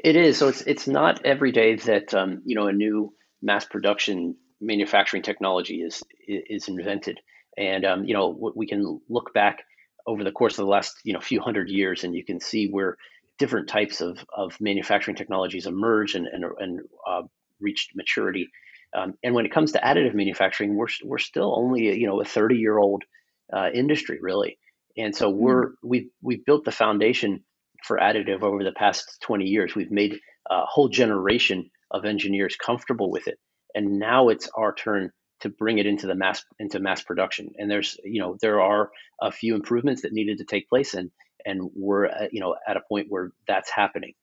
It 0.04 0.16
is. 0.16 0.38
So, 0.38 0.50
it's, 0.50 0.62
it's 0.62 0.88
not 0.88 1.26
every 1.26 1.52
day 1.52 1.76
that 1.76 2.14
um, 2.14 2.44
you 2.46 2.56
know 2.56 2.68
a 2.68 2.74
new 2.74 3.14
mass 3.42 3.66
production 3.66 4.36
manufacturing 4.62 5.24
technology 5.24 5.82
is, 5.82 6.04
is 6.28 6.68
invented. 6.68 7.20
And 7.58 7.86
um, 7.86 8.06
you 8.06 8.14
know, 8.14 8.54
we 8.56 8.68
can 8.68 9.00
look 9.10 9.34
back 9.34 9.64
over 10.08 10.24
the 10.24 10.32
course 10.32 10.54
of 10.54 10.66
the 10.66 10.72
last 10.72 10.96
you 11.04 11.14
know 11.14 11.20
few 11.20 11.42
hundred 11.42 11.70
years, 11.70 12.04
and 12.04 12.16
you 12.16 12.24
can 12.24 12.40
see 12.40 12.70
where 12.70 12.98
different 13.38 13.68
types 13.68 14.02
of, 14.02 14.18
of 14.36 14.56
manufacturing 14.62 15.18
technologies 15.18 15.66
emerge 15.66 16.16
and 16.16 16.28
and, 16.28 16.46
and 16.60 16.80
uh, 17.08 17.22
reached 17.60 17.96
maturity. 17.96 18.48
Um, 18.96 19.16
and 19.24 19.36
when 19.36 19.46
it 19.46 19.52
comes 19.52 19.74
to 19.74 19.80
additive 19.80 20.14
manufacturing, 20.14 20.76
we're 20.76 20.88
we're 21.04 21.18
still 21.18 21.54
only 21.58 21.98
you 21.98 22.08
know 22.08 22.22
a 22.22 22.26
30 22.26 22.56
year 22.56 22.78
old 22.78 23.04
uh, 23.52 23.70
industry 23.74 24.20
really, 24.22 24.58
and 24.98 25.16
so 25.16 25.32
hmm. 25.32 25.38
we're 25.38 25.72
we've 25.84 26.10
we've 26.22 26.46
built 26.46 26.66
the 26.66 26.72
foundation 26.72 27.44
for 27.84 27.98
additive 27.98 28.42
over 28.42 28.64
the 28.64 28.72
past 28.72 29.18
20 29.22 29.46
years. 29.46 29.76
We've 29.76 29.92
made 29.92 30.20
a 30.50 30.66
whole 30.66 30.90
generation 30.90 31.70
of 31.92 32.06
engineers 32.06 32.56
comfortable 32.56 33.12
with 33.12 33.28
it, 33.28 33.38
and 33.74 34.00
now 34.00 34.30
it's 34.30 34.50
our 34.56 34.74
turn 34.74 35.12
to 35.46 35.50
bring 35.50 35.78
it 35.78 35.86
into 35.86 36.08
the 36.08 36.16
mass 36.16 36.44
into 36.60 36.80
mass 36.80 37.04
production. 37.04 37.52
And 37.58 37.70
there's 37.70 37.98
you 38.04 38.20
know 38.20 38.36
there 38.42 38.62
are 38.62 38.90
a 39.22 39.32
few 39.32 39.54
improvements 39.54 40.02
that 40.02 40.12
needed 40.12 40.40
to 40.40 40.44
take 40.46 40.68
place, 40.68 40.96
and 40.96 41.12
and 41.46 41.70
we're 41.76 42.06
at, 42.06 42.34
you 42.34 42.42
know 42.42 42.56
at 42.68 42.78
a 42.78 42.82
point 42.90 43.08
where 43.10 43.32
that's 43.48 43.70
happening. 43.70 44.14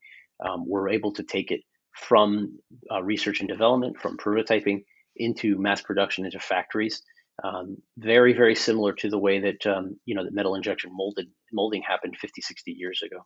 Um, 0.45 0.65
we're 0.67 0.89
able 0.89 1.13
to 1.15 1.23
take 1.23 1.53
it 1.53 1.61
from 1.95 2.59
uh, 2.91 3.03
research 3.03 3.39
and 3.39 3.49
development, 3.49 4.01
from 4.01 4.17
prototyping 4.17 4.85
into 5.15 5.57
mass 5.59 5.81
production 5.81 6.25
into 6.25 6.41
factories. 6.41 7.03
Um, 7.45 7.77
very 7.97 8.33
very 8.33 8.57
similar 8.57 8.93
to 8.95 9.09
the 9.09 9.19
way 9.19 9.39
that 9.39 9.65
um, 9.67 9.97
you 10.05 10.17
know 10.17 10.25
that 10.25 10.35
metal 10.35 10.57
injection 10.57 10.91
molded 10.93 11.29
molding 11.53 11.83
happened 11.83 12.17
50 12.21 12.43
60 12.43 12.73
years 12.73 13.01
ago 13.07 13.25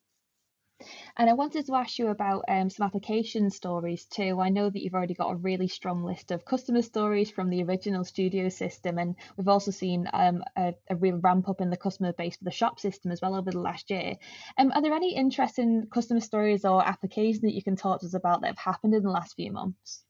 and 1.18 1.30
I 1.30 1.32
wanted 1.32 1.66
to 1.66 1.74
ask 1.74 1.98
you 1.98 2.08
about 2.08 2.44
um, 2.48 2.68
some 2.68 2.84
application 2.84 3.50
stories 3.50 4.04
too. 4.04 4.38
I 4.40 4.50
know 4.50 4.68
that 4.68 4.82
you've 4.82 4.94
already 4.94 5.14
got 5.14 5.32
a 5.32 5.36
really 5.36 5.68
strong 5.68 6.04
list 6.04 6.30
of 6.30 6.44
customer 6.44 6.82
stories 6.82 7.30
from 7.30 7.48
the 7.48 7.62
original 7.62 8.04
studio 8.04 8.50
system, 8.50 8.98
and 8.98 9.16
we've 9.36 9.48
also 9.48 9.70
seen 9.70 10.08
um, 10.12 10.44
a, 10.56 10.74
a, 10.90 10.96
real 10.96 11.16
ramp 11.16 11.48
up 11.48 11.60
in 11.60 11.70
the 11.70 11.76
customer 11.76 12.12
base 12.12 12.36
for 12.36 12.44
the 12.44 12.50
shop 12.50 12.78
system 12.78 13.12
as 13.12 13.20
well 13.22 13.34
over 13.34 13.50
the 13.50 13.60
last 13.60 13.90
year. 13.90 14.16
Um, 14.58 14.72
are 14.74 14.82
there 14.82 14.92
any 14.92 15.16
interesting 15.16 15.86
customer 15.92 16.20
stories 16.20 16.64
or 16.64 16.86
applications 16.86 17.42
that 17.42 17.54
you 17.54 17.62
can 17.62 17.76
talk 17.76 18.00
to 18.00 18.06
us 18.06 18.14
about 18.14 18.42
that 18.42 18.48
have 18.48 18.58
happened 18.58 18.94
in 18.94 19.02
the 19.02 19.10
last 19.10 19.36
few 19.36 19.52
months? 19.52 20.02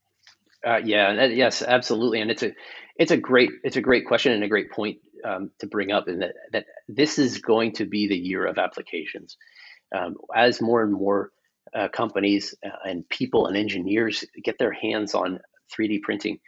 Uh, 0.66 0.78
yeah, 0.78 1.26
yes, 1.26 1.62
absolutely, 1.62 2.20
and 2.20 2.30
it's 2.32 2.42
a 2.42 2.52
it's 2.96 3.12
a 3.12 3.16
great 3.16 3.50
it's 3.62 3.76
a 3.76 3.80
great 3.80 4.06
question 4.06 4.32
and 4.32 4.42
a 4.42 4.48
great 4.48 4.72
point 4.72 4.98
um, 5.24 5.50
to 5.60 5.68
bring 5.68 5.92
up, 5.92 6.08
in 6.08 6.18
that 6.18 6.34
that 6.50 6.64
this 6.88 7.20
is 7.20 7.38
going 7.38 7.74
to 7.74 7.84
be 7.84 8.08
the 8.08 8.16
year 8.16 8.44
of 8.44 8.58
applications 8.58 9.36
um, 9.94 10.16
as 10.34 10.60
more 10.60 10.82
and 10.82 10.92
more 10.92 11.30
uh, 11.74 11.88
companies 11.88 12.54
uh, 12.64 12.70
and 12.88 13.08
people 13.08 13.46
and 13.46 13.56
engineers 13.56 14.24
get 14.42 14.58
their 14.58 14.72
hands 14.72 15.14
on 15.14 15.40
3D 15.76 16.02
printing, 16.02 16.38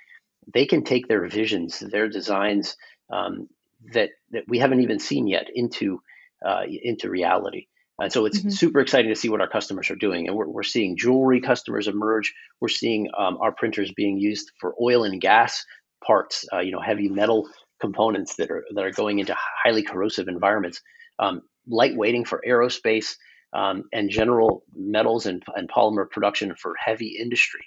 they 0.53 0.67
can 0.67 0.85
take 0.85 1.09
their 1.09 1.27
visions, 1.29 1.81
their 1.81 2.09
designs 2.09 2.77
um, 3.11 3.49
that 3.93 4.11
that 4.31 4.45
we 4.49 4.59
haven't 4.59 4.81
even 4.81 4.99
seen 4.99 5.27
yet 5.27 5.47
into 5.55 6.01
uh, 6.47 6.63
into 6.67 7.11
reality. 7.11 7.67
And 8.01 8.13
so 8.13 8.27
it's 8.27 8.39
mm-hmm. 8.39 8.51
super 8.51 8.81
exciting 8.81 9.13
to 9.13 9.19
see 9.19 9.29
what 9.29 9.41
our 9.41 9.49
customers 9.49 9.91
are 9.91 9.97
doing. 9.97 10.29
And 10.29 10.37
we're, 10.37 10.47
we're 10.47 10.63
seeing 10.63 10.97
jewelry 10.97 11.41
customers 11.41 11.89
emerge. 11.89 12.33
We're 12.61 12.69
seeing 12.69 13.09
um, 13.19 13.39
our 13.41 13.51
printers 13.51 13.93
being 13.93 14.19
used 14.19 14.53
for 14.61 14.73
oil 14.81 15.03
and 15.03 15.21
gas 15.21 15.65
parts, 16.07 16.45
uh, 16.53 16.61
you 16.61 16.71
know, 16.71 16.81
heavy 16.81 17.09
metal 17.09 17.49
components 17.81 18.37
that 18.37 18.51
are 18.51 18.65
that 18.75 18.85
are 18.85 18.93
going 18.93 19.19
into 19.19 19.35
highly 19.65 19.83
corrosive 19.83 20.29
environments. 20.29 20.81
Um, 21.19 21.43
lightweighting 21.71 22.27
for 22.27 22.43
aerospace, 22.47 23.17
um, 23.53 23.85
and 23.93 24.11
general 24.11 24.63
metals 24.75 25.27
and, 25.27 25.43
and, 25.57 25.71
polymer 25.71 26.09
production 26.09 26.55
for 26.55 26.75
heavy 26.79 27.17
industry. 27.19 27.65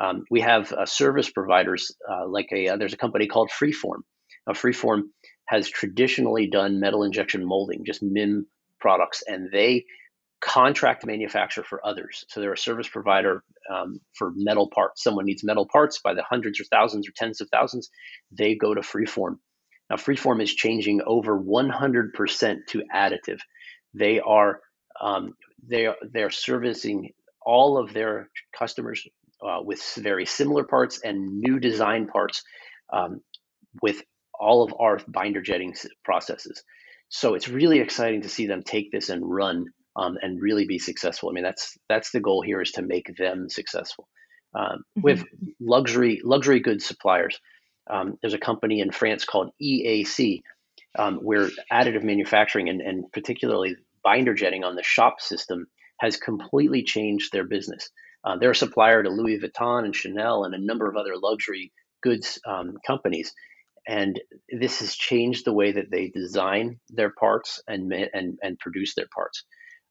Um, 0.00 0.24
we 0.30 0.40
have 0.40 0.72
uh, 0.72 0.86
service 0.86 1.30
providers 1.30 1.90
uh, 2.10 2.26
like 2.26 2.48
a 2.52 2.68
uh, 2.68 2.76
there's 2.76 2.92
a 2.92 2.98
company 2.98 3.26
called 3.26 3.50
Freeform. 3.50 4.02
Now, 4.46 4.54
Freeform 4.54 5.02
has 5.46 5.68
traditionally 5.68 6.48
done 6.48 6.80
metal 6.80 7.02
injection 7.02 7.44
molding, 7.44 7.84
just 7.84 8.02
MIM 8.02 8.46
products, 8.80 9.22
and 9.26 9.50
they 9.52 9.84
contract 10.40 11.06
manufacture 11.06 11.62
for 11.62 11.84
others. 11.86 12.24
So 12.28 12.40
they're 12.40 12.52
a 12.52 12.58
service 12.58 12.88
provider 12.88 13.44
um, 13.72 14.00
for 14.14 14.32
metal 14.34 14.68
parts. 14.68 15.02
Someone 15.02 15.24
needs 15.24 15.44
metal 15.44 15.66
parts 15.70 16.00
by 16.02 16.14
the 16.14 16.24
hundreds 16.28 16.60
or 16.60 16.64
thousands 16.64 17.08
or 17.08 17.12
tens 17.16 17.40
of 17.40 17.48
thousands, 17.50 17.90
they 18.32 18.56
go 18.56 18.74
to 18.74 18.80
Freeform. 18.80 19.36
Now, 19.88 19.96
Freeform 19.96 20.42
is 20.42 20.52
changing 20.52 21.00
over 21.06 21.38
100% 21.38 22.66
to 22.68 22.82
additive. 22.94 23.40
They 23.94 24.20
are 24.20 24.60
um, 25.02 25.34
they 25.68 25.88
they're 26.12 26.30
servicing 26.30 27.10
all 27.44 27.76
of 27.76 27.92
their 27.92 28.30
customers 28.56 29.06
uh, 29.46 29.58
with 29.62 29.82
very 29.98 30.24
similar 30.24 30.64
parts 30.64 31.00
and 31.02 31.40
new 31.40 31.58
design 31.58 32.06
parts 32.06 32.42
um, 32.92 33.20
with 33.82 34.00
all 34.38 34.62
of 34.62 34.72
our 34.78 35.00
binder 35.08 35.42
jetting 35.42 35.74
processes. 36.04 36.62
So 37.08 37.34
it's 37.34 37.48
really 37.48 37.80
exciting 37.80 38.22
to 38.22 38.28
see 38.28 38.46
them 38.46 38.62
take 38.62 38.90
this 38.90 39.08
and 39.08 39.22
run 39.28 39.66
um, 39.96 40.16
and 40.22 40.40
really 40.40 40.66
be 40.66 40.78
successful. 40.78 41.28
I 41.28 41.32
mean, 41.32 41.44
that's 41.44 41.76
that's 41.88 42.10
the 42.12 42.20
goal 42.20 42.42
here 42.42 42.62
is 42.62 42.72
to 42.72 42.82
make 42.82 43.14
them 43.16 43.48
successful. 43.50 44.08
Um, 44.54 44.64
mm-hmm. 44.64 45.02
With 45.02 45.24
luxury 45.60 46.20
luxury 46.24 46.60
goods 46.60 46.86
suppliers, 46.86 47.38
um, 47.90 48.18
there's 48.20 48.34
a 48.34 48.38
company 48.38 48.80
in 48.80 48.90
France 48.90 49.24
called 49.24 49.50
EAC, 49.60 50.42
um, 50.98 51.16
where 51.16 51.48
additive 51.70 52.02
manufacturing 52.02 52.68
and, 52.68 52.80
and 52.80 53.10
particularly 53.12 53.76
binder 54.02 54.34
jetting 54.34 54.64
on 54.64 54.74
the 54.74 54.82
shop 54.82 55.20
system 55.20 55.66
has 55.98 56.16
completely 56.16 56.82
changed 56.82 57.32
their 57.32 57.44
business. 57.44 57.90
Uh, 58.24 58.36
they're 58.36 58.50
a 58.52 58.56
supplier 58.56 59.02
to 59.02 59.10
Louis 59.10 59.38
Vuitton 59.38 59.84
and 59.84 59.94
Chanel 59.94 60.44
and 60.44 60.54
a 60.54 60.64
number 60.64 60.88
of 60.88 60.96
other 60.96 61.14
luxury 61.20 61.72
goods 62.02 62.38
um, 62.46 62.76
companies. 62.86 63.32
And 63.86 64.20
this 64.48 64.80
has 64.80 64.94
changed 64.94 65.44
the 65.44 65.52
way 65.52 65.72
that 65.72 65.90
they 65.90 66.08
design 66.08 66.78
their 66.88 67.10
parts 67.10 67.62
and 67.66 67.92
and, 67.92 68.38
and 68.40 68.58
produce 68.58 68.94
their 68.94 69.08
parts. 69.12 69.44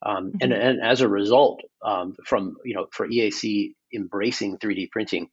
Um, 0.03 0.27
mm-hmm. 0.27 0.37
and, 0.41 0.53
and 0.53 0.81
as 0.81 1.01
a 1.01 1.09
result, 1.09 1.61
um, 1.85 2.15
from 2.25 2.55
you 2.63 2.73
know, 2.73 2.87
for 2.91 3.07
EAC 3.07 3.73
embracing 3.93 4.57
3D 4.57 4.89
printing, 4.91 5.29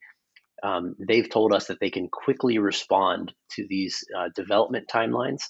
um, 0.62 0.96
they've 0.98 1.28
told 1.30 1.52
us 1.52 1.68
that 1.68 1.78
they 1.80 1.90
can 1.90 2.08
quickly 2.08 2.58
respond 2.58 3.32
to 3.52 3.66
these 3.68 4.04
uh, 4.16 4.28
development 4.34 4.88
timelines 4.92 5.42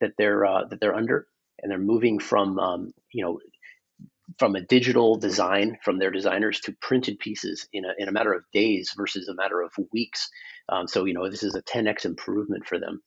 that 0.00 0.12
they're 0.18 0.44
uh, 0.44 0.64
that 0.68 0.80
they're 0.80 0.94
under, 0.94 1.26
and 1.62 1.70
they're 1.70 1.78
moving 1.78 2.18
from 2.18 2.58
um, 2.58 2.92
you 3.12 3.24
know 3.24 3.38
from 4.38 4.56
a 4.56 4.60
digital 4.60 5.16
design 5.16 5.78
from 5.82 5.98
their 5.98 6.10
designers 6.10 6.60
to 6.60 6.72
printed 6.80 7.18
pieces 7.18 7.68
in 7.72 7.84
a, 7.84 7.92
in 7.98 8.08
a 8.08 8.12
matter 8.12 8.32
of 8.32 8.44
days 8.52 8.92
versus 8.96 9.28
a 9.28 9.34
matter 9.34 9.62
of 9.62 9.72
weeks. 9.92 10.28
Um, 10.68 10.86
so 10.86 11.04
you 11.04 11.14
know 11.14 11.30
this 11.30 11.42
is 11.42 11.54
a 11.54 11.62
10x 11.62 12.04
improvement 12.04 12.66
for 12.66 12.78
them. 12.78 13.02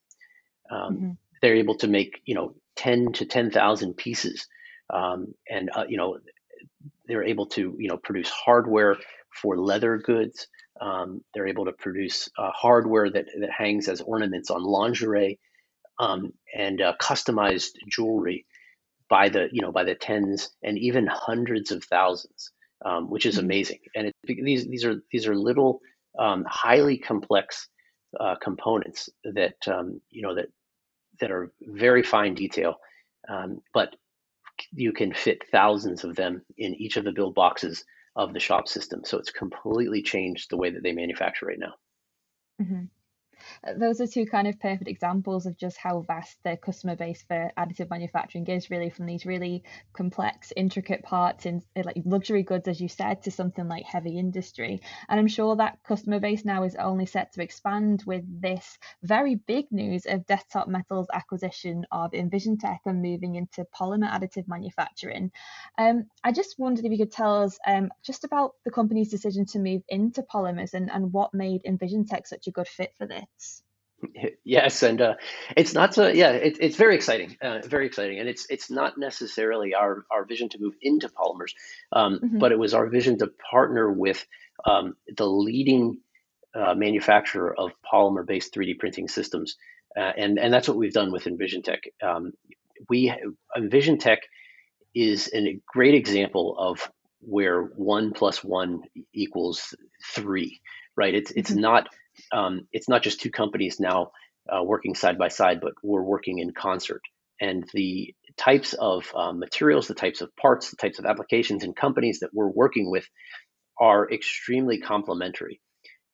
Um, 0.71 0.95
mm-hmm. 0.95 1.11
They're 1.41 1.55
able 1.55 1.77
to 1.77 1.87
make 1.87 2.21
you 2.25 2.35
know 2.35 2.55
10 2.77 3.13
to 3.13 3.25
10,000 3.25 3.93
pieces, 3.95 4.47
um, 4.89 5.33
and 5.49 5.69
uh, 5.73 5.85
you 5.87 5.97
know 5.97 6.19
they're 7.05 7.23
able 7.23 7.47
to 7.47 7.75
you 7.77 7.89
know 7.89 7.97
produce 7.97 8.29
hardware 8.29 8.97
for 9.41 9.57
leather 9.57 9.97
goods. 9.97 10.47
Um, 10.81 11.21
they're 11.33 11.47
able 11.47 11.65
to 11.65 11.73
produce 11.73 12.29
uh, 12.37 12.51
hardware 12.51 13.09
that, 13.11 13.25
that 13.39 13.51
hangs 13.51 13.89
as 13.89 13.99
ornaments 13.99 14.49
on 14.49 14.63
lingerie 14.63 15.37
um, 15.99 16.33
and 16.55 16.81
uh, 16.81 16.93
customized 17.01 17.71
jewelry 17.89 18.45
by 19.09 19.29
the 19.29 19.47
you 19.51 19.61
know 19.61 19.71
by 19.71 19.83
the 19.83 19.95
tens 19.95 20.49
and 20.63 20.77
even 20.77 21.07
hundreds 21.07 21.71
of 21.71 21.83
thousands, 21.83 22.51
um, 22.85 23.09
which 23.09 23.25
is 23.25 23.35
mm-hmm. 23.35 23.45
amazing. 23.45 23.79
And 23.95 24.07
it, 24.07 24.15
these 24.23 24.67
these 24.67 24.85
are 24.85 25.01
these 25.11 25.27
are 25.27 25.35
little 25.35 25.81
um, 26.17 26.45
highly 26.47 26.97
complex 26.97 27.67
uh, 28.19 28.35
components 28.41 29.09
that 29.23 29.55
um, 29.67 30.01
you 30.09 30.21
know 30.21 30.35
that 30.35 30.47
that 31.19 31.31
are 31.31 31.51
very 31.61 32.03
fine 32.03 32.33
detail, 32.33 32.75
um, 33.27 33.59
but 33.73 33.95
you 34.71 34.91
can 34.91 35.13
fit 35.13 35.41
thousands 35.51 36.03
of 36.03 36.15
them 36.15 36.41
in 36.57 36.75
each 36.75 36.97
of 36.97 37.03
the 37.03 37.11
build 37.11 37.35
boxes 37.35 37.83
of 38.15 38.33
the 38.33 38.39
shop 38.39 38.67
system. 38.67 39.01
So 39.05 39.17
it's 39.17 39.31
completely 39.31 40.01
changed 40.01 40.49
the 40.49 40.57
way 40.57 40.69
that 40.71 40.83
they 40.83 40.91
manufacture 40.91 41.45
right 41.45 41.59
now. 41.59 41.73
Mm-hmm. 42.61 42.85
Uh, 43.65 43.73
those 43.77 44.01
are 44.01 44.07
two 44.07 44.25
kind 44.25 44.47
of 44.47 44.59
perfect 44.59 44.89
examples 44.89 45.45
of 45.45 45.57
just 45.57 45.77
how 45.77 46.01
vast 46.01 46.37
the 46.43 46.57
customer 46.57 46.95
base 46.95 47.23
for 47.27 47.51
additive 47.57 47.89
manufacturing 47.89 48.45
is 48.47 48.69
really 48.69 48.89
from 48.89 49.05
these 49.05 49.25
really 49.25 49.63
complex 49.93 50.51
intricate 50.55 51.03
parts 51.03 51.45
in 51.45 51.61
uh, 51.75 51.83
like 51.85 52.01
luxury 52.05 52.43
goods 52.43 52.67
as 52.67 52.79
you 52.79 52.87
said 52.87 53.21
to 53.21 53.31
something 53.31 53.67
like 53.67 53.83
heavy 53.85 54.17
industry. 54.17 54.81
And 55.07 55.19
i'm 55.19 55.27
sure 55.27 55.55
that 55.55 55.79
customer 55.83 56.19
base 56.19 56.45
now 56.45 56.63
is 56.63 56.75
only 56.75 57.05
set 57.05 57.33
to 57.33 57.43
expand 57.43 58.03
with 58.05 58.23
this 58.41 58.77
very 59.03 59.35
big 59.35 59.71
news 59.71 60.05
of 60.05 60.25
desktop 60.25 60.67
metals 60.67 61.07
acquisition 61.13 61.85
of 61.91 62.11
EnvisionTEC 62.11 62.79
and 62.85 63.01
moving 63.01 63.35
into 63.35 63.65
polymer 63.77 64.09
additive 64.09 64.47
manufacturing. 64.47 65.31
Um, 65.77 66.05
i 66.23 66.31
just 66.31 66.57
wondered 66.59 66.85
if 66.85 66.91
you 66.91 66.97
could 66.97 67.11
tell 67.11 67.43
us 67.43 67.57
um, 67.67 67.91
just 68.03 68.23
about 68.23 68.55
the 68.65 68.71
company's 68.71 69.09
decision 69.09 69.45
to 69.47 69.59
move 69.59 69.81
into 69.89 70.23
polymers 70.23 70.73
and, 70.73 70.89
and 70.91 71.11
what 71.13 71.33
made 71.33 71.63
EnvisionTEC 71.63 72.27
such 72.27 72.47
a 72.47 72.51
good 72.51 72.67
fit 72.67 72.93
for 72.97 73.07
this 73.07 73.28
Yes, 74.43 74.81
and 74.81 75.01
uh, 75.01 75.15
it's 75.55 75.73
not 75.73 75.93
so. 75.93 76.07
Yeah, 76.07 76.31
it, 76.31 76.57
it's 76.59 76.75
very 76.75 76.95
exciting, 76.95 77.37
uh, 77.41 77.59
very 77.65 77.85
exciting, 77.85 78.19
and 78.19 78.27
it's 78.27 78.47
it's 78.49 78.71
not 78.71 78.97
necessarily 78.97 79.75
our 79.75 80.05
our 80.09 80.25
vision 80.25 80.49
to 80.49 80.57
move 80.59 80.73
into 80.81 81.09
polymers, 81.09 81.53
um, 81.91 82.19
mm-hmm. 82.19 82.39
but 82.39 82.51
it 82.51 82.57
was 82.57 82.73
our 82.73 82.87
vision 82.87 83.19
to 83.19 83.29
partner 83.51 83.91
with 83.91 84.25
um, 84.65 84.95
the 85.15 85.27
leading 85.27 85.99
uh, 86.55 86.73
manufacturer 86.73 87.53
of 87.59 87.71
polymer 87.91 88.25
based 88.25 88.53
3D 88.53 88.79
printing 88.79 89.07
systems, 89.07 89.57
uh, 89.95 90.11
and 90.17 90.39
and 90.39 90.53
that's 90.53 90.67
what 90.67 90.77
we've 90.77 90.93
done 90.93 91.11
with 91.11 91.25
EnvisionTEC. 91.25 91.79
Um, 92.01 92.31
we 92.89 93.13
EnvisionTEC 93.55 94.17
is 94.95 95.29
a 95.33 95.59
great 95.67 95.93
example 95.93 96.55
of 96.57 96.89
where 97.21 97.63
one 97.63 98.13
plus 98.13 98.43
one 98.43 98.83
equals 99.13 99.75
three, 100.13 100.61
right? 100.95 101.13
It's 101.13 101.31
it's 101.31 101.51
mm-hmm. 101.51 101.61
not 101.61 101.89
um, 102.31 102.67
it's 102.71 102.89
not 102.89 103.03
just 103.03 103.21
two 103.21 103.31
companies 103.31 103.79
now 103.79 104.11
uh, 104.49 104.63
working 104.63 104.95
side 104.95 105.17
by 105.17 105.27
side, 105.27 105.61
but 105.61 105.73
we're 105.83 106.01
working 106.01 106.39
in 106.39 106.51
concert. 106.51 107.01
And 107.41 107.69
the 107.73 108.13
types 108.37 108.73
of 108.73 109.11
um, 109.15 109.39
materials, 109.39 109.87
the 109.87 109.93
types 109.93 110.21
of 110.21 110.35
parts, 110.35 110.69
the 110.69 110.77
types 110.77 110.99
of 110.99 111.05
applications 111.05 111.63
and 111.63 111.75
companies 111.75 112.19
that 112.19 112.31
we're 112.33 112.49
working 112.49 112.89
with 112.89 113.05
are 113.79 114.09
extremely 114.11 114.79
complementary. 114.79 115.61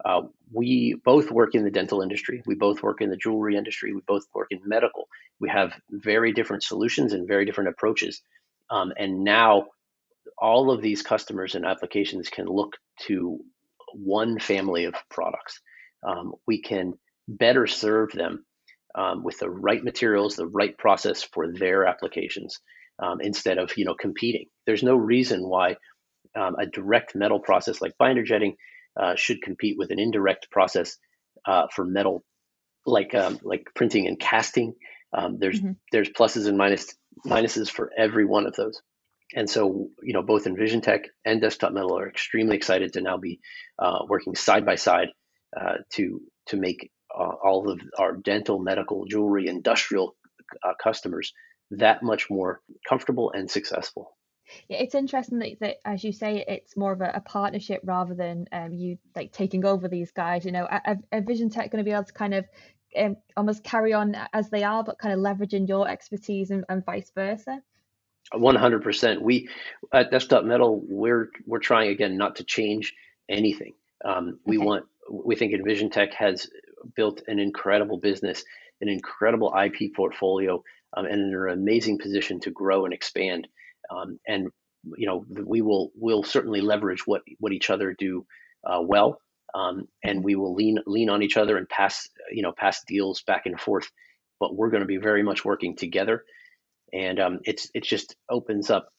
Uh, 0.04 0.22
we 0.54 0.96
both 1.04 1.32
work 1.32 1.56
in 1.56 1.64
the 1.64 1.72
dental 1.72 2.02
industry. 2.02 2.44
We 2.46 2.56
both 2.56 2.84
work 2.84 3.02
in 3.02 3.10
the 3.10 3.18
jewelry 3.18 3.56
industry. 3.56 3.94
We 3.94 4.02
both 4.06 4.24
work 4.34 4.48
in 4.52 4.60
medical. 4.66 5.08
We 5.40 5.50
have 5.50 5.74
very 5.90 6.34
different 6.34 6.64
solutions 6.64 7.14
and 7.14 7.28
very 7.28 7.46
different 7.46 7.70
approaches. 7.70 8.22
Um, 8.70 8.94
and 8.98 9.24
now 9.24 9.68
all 10.38 10.72
of 10.72 10.82
these 10.82 11.02
customers 11.02 11.56
and 11.56 11.66
applications 11.66 12.30
can 12.30 12.46
look 12.46 12.74
to 13.08 13.40
one 13.94 14.40
family 14.40 14.86
of 14.86 14.96
products 15.10 15.62
um, 16.06 16.34
we 16.48 16.62
can 16.62 16.94
better 17.28 17.68
serve 17.68 18.12
them 18.12 18.46
um, 18.96 19.24
with 19.24 19.40
the 19.40 19.50
right 19.50 19.84
materials, 19.84 20.36
the 20.36 20.48
right 20.48 20.78
process 20.78 21.24
for 21.24 21.52
their 21.52 21.86
applications, 21.86 22.60
um, 23.00 23.20
instead 23.22 23.58
of 23.58 23.72
you 23.78 23.86
know 23.86 23.96
competing. 23.96 24.46
There's 24.66 24.84
no 24.84 24.96
reason 24.96 25.48
why 25.48 25.76
um, 26.36 26.56
a 26.60 26.66
direct 26.66 27.16
metal 27.16 27.40
process 27.40 27.82
like 27.82 27.98
binder 27.98 28.24
jetting 28.24 28.56
uh, 29.00 29.16
should 29.16 29.42
compete 29.42 29.78
with 29.78 29.92
an 29.92 30.00
indirect 30.00 30.50
process 30.52 30.98
uh, 31.46 31.68
for 31.74 31.86
metal, 31.86 32.24
like 32.86 33.14
um, 33.14 33.40
like 33.44 33.66
printing 33.76 34.08
and 34.08 34.20
casting. 34.20 34.74
Um, 35.14 35.38
there's 35.40 35.60
mm-hmm. 35.60 35.74
there's 35.92 36.10
pluses 36.10 36.48
and 36.48 36.58
minus 36.58 36.96
minuses 37.26 37.70
for 37.70 37.92
every 37.98 38.26
one 38.26 38.46
of 38.46 38.56
those. 38.56 38.82
And 39.34 39.50
so, 39.50 39.90
you 40.04 40.14
know, 40.14 40.22
both 40.22 40.46
EnvisionTEC 40.46 41.06
and 41.26 41.42
Desktop 41.42 41.74
Metal 41.74 41.98
are 41.98 42.08
extremely 42.08 42.56
excited 42.56 42.94
to 42.94 43.02
now 43.02 43.18
be 43.18 43.40
uh, 43.80 44.00
working 44.08 44.36
side 44.36 44.66
by 44.66 44.76
side 44.76 45.08
uh, 45.60 45.78
to 45.94 46.22
to 46.48 46.58
make 46.58 46.92
uh, 47.18 47.34
all 47.44 47.70
of 47.70 47.82
our 47.98 48.18
dental, 48.18 48.60
medical, 48.60 49.06
jewelry, 49.06 49.48
industrial 49.48 50.16
uh, 50.64 50.74
customers 50.82 51.34
that 51.72 52.04
much 52.04 52.30
more 52.30 52.62
comfortable 52.88 53.32
and 53.32 53.50
successful. 53.50 54.16
Yeah, 54.70 54.78
it's 54.78 54.94
interesting 54.94 55.40
that, 55.40 55.60
that, 55.62 55.78
as 55.86 56.04
you 56.04 56.12
say, 56.12 56.46
it's 56.48 56.78
more 56.78 56.94
of 56.94 57.02
a, 57.02 57.12
a 57.16 57.22
partnership 57.22 57.82
rather 57.84 58.14
than 58.14 58.46
um, 58.52 58.74
you 58.74 59.00
like 59.16 59.32
taking 59.32 59.66
over 59.66 59.88
these 59.88 60.12
guys. 60.12 60.46
You 60.46 60.52
know, 60.52 60.68
a, 60.70 60.98
a 61.12 61.22
EnvisionTEC 61.22 61.72
going 61.72 61.84
to 61.84 61.84
be 61.84 61.92
able 61.92 62.04
to 62.04 62.14
kind 62.14 62.36
of 62.36 62.46
um, 62.96 63.18
almost 63.36 63.64
carry 63.64 63.94
on 63.94 64.16
as 64.34 64.50
they 64.50 64.64
are, 64.64 64.84
but 64.84 65.00
kind 65.00 65.14
of 65.14 65.20
leveraging 65.20 65.68
your 65.68 65.88
expertise 65.88 66.52
and, 66.52 66.64
and 66.70 66.86
vice 66.86 67.12
versa. 67.16 67.62
One 68.34 68.56
hundred 68.56 68.84
percent. 68.84 69.22
We 69.22 69.50
at 69.94 70.12
Desktop 70.12 70.46
Metal, 70.46 70.82
we're 70.88 71.30
we're 71.46 71.60
trying 71.60 71.90
again 71.90 72.18
not 72.18 72.36
to 72.38 72.44
change 72.44 72.94
anything. 73.30 73.74
Um, 74.04 74.40
we 74.46 74.58
okay. 74.58 74.66
want 74.66 74.86
we 75.10 75.36
think 75.36 75.54
EnvisionTEC 75.54 76.14
has 76.14 76.50
built 76.96 77.22
an 77.28 77.40
incredible 77.40 77.98
business, 77.98 78.44
an 78.82 78.90
incredible 78.90 79.54
IP 79.56 79.94
portfolio, 79.96 80.64
um, 80.96 81.06
and 81.06 81.22
in 81.22 81.34
an 81.34 81.50
amazing 81.50 81.98
position 82.00 82.40
to 82.42 82.52
grow 82.52 82.86
and 82.86 82.94
expand. 82.94 83.48
Um, 83.90 84.20
and 84.28 84.50
you 84.98 85.08
know, 85.08 85.26
we 85.28 85.62
will 85.62 85.92
will 85.96 86.24
certainly 86.24 86.62
leverage 86.62 87.06
what 87.06 87.22
what 87.40 87.54
each 87.54 87.70
other 87.70 87.96
do 87.98 88.26
uh, 88.66 88.82
well, 88.82 89.20
um, 89.54 89.88
and 90.04 90.24
we 90.24 90.36
will 90.36 90.54
lean 90.54 90.80
lean 90.86 91.10
on 91.10 91.24
each 91.24 91.38
other 91.38 91.58
and 91.58 91.68
pass 91.70 92.08
you 92.32 92.44
know 92.44 92.52
pass 92.52 92.84
deals 92.88 93.24
back 93.24 93.46
and 93.46 93.60
forth. 93.60 93.90
But 94.40 94.56
we're 94.56 94.70
going 94.70 94.82
to 94.82 94.88
be 94.88 94.98
very 94.98 95.24
much 95.24 95.46
working 95.46 95.76
together, 95.76 96.24
and 96.94 97.20
um, 97.20 97.40
it's 97.44 97.70
it 97.74 97.84
just 97.84 98.16
opens 98.30 98.70
up 98.70 98.90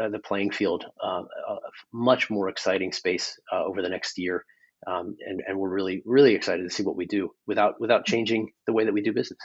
uh, 0.00 0.08
the 0.08 0.18
playing 0.18 0.50
field 0.50 0.84
uh, 1.04 1.22
a 1.48 1.56
much 1.92 2.30
more 2.30 2.48
exciting 2.48 2.92
space 2.92 3.38
uh, 3.52 3.64
over 3.64 3.82
the 3.82 3.88
next 3.88 4.18
year. 4.18 4.44
Um, 4.86 5.16
and, 5.24 5.42
and 5.46 5.58
we're 5.58 5.68
really, 5.68 6.02
really 6.04 6.34
excited 6.34 6.64
to 6.64 6.74
see 6.74 6.82
what 6.82 6.96
we 6.96 7.06
do 7.06 7.30
without 7.46 7.80
without 7.80 8.04
changing 8.04 8.52
the 8.66 8.72
way 8.72 8.84
that 8.84 8.92
we 8.92 9.02
do 9.02 9.12
business. 9.12 9.38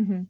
Mm-hmm. 0.00 0.22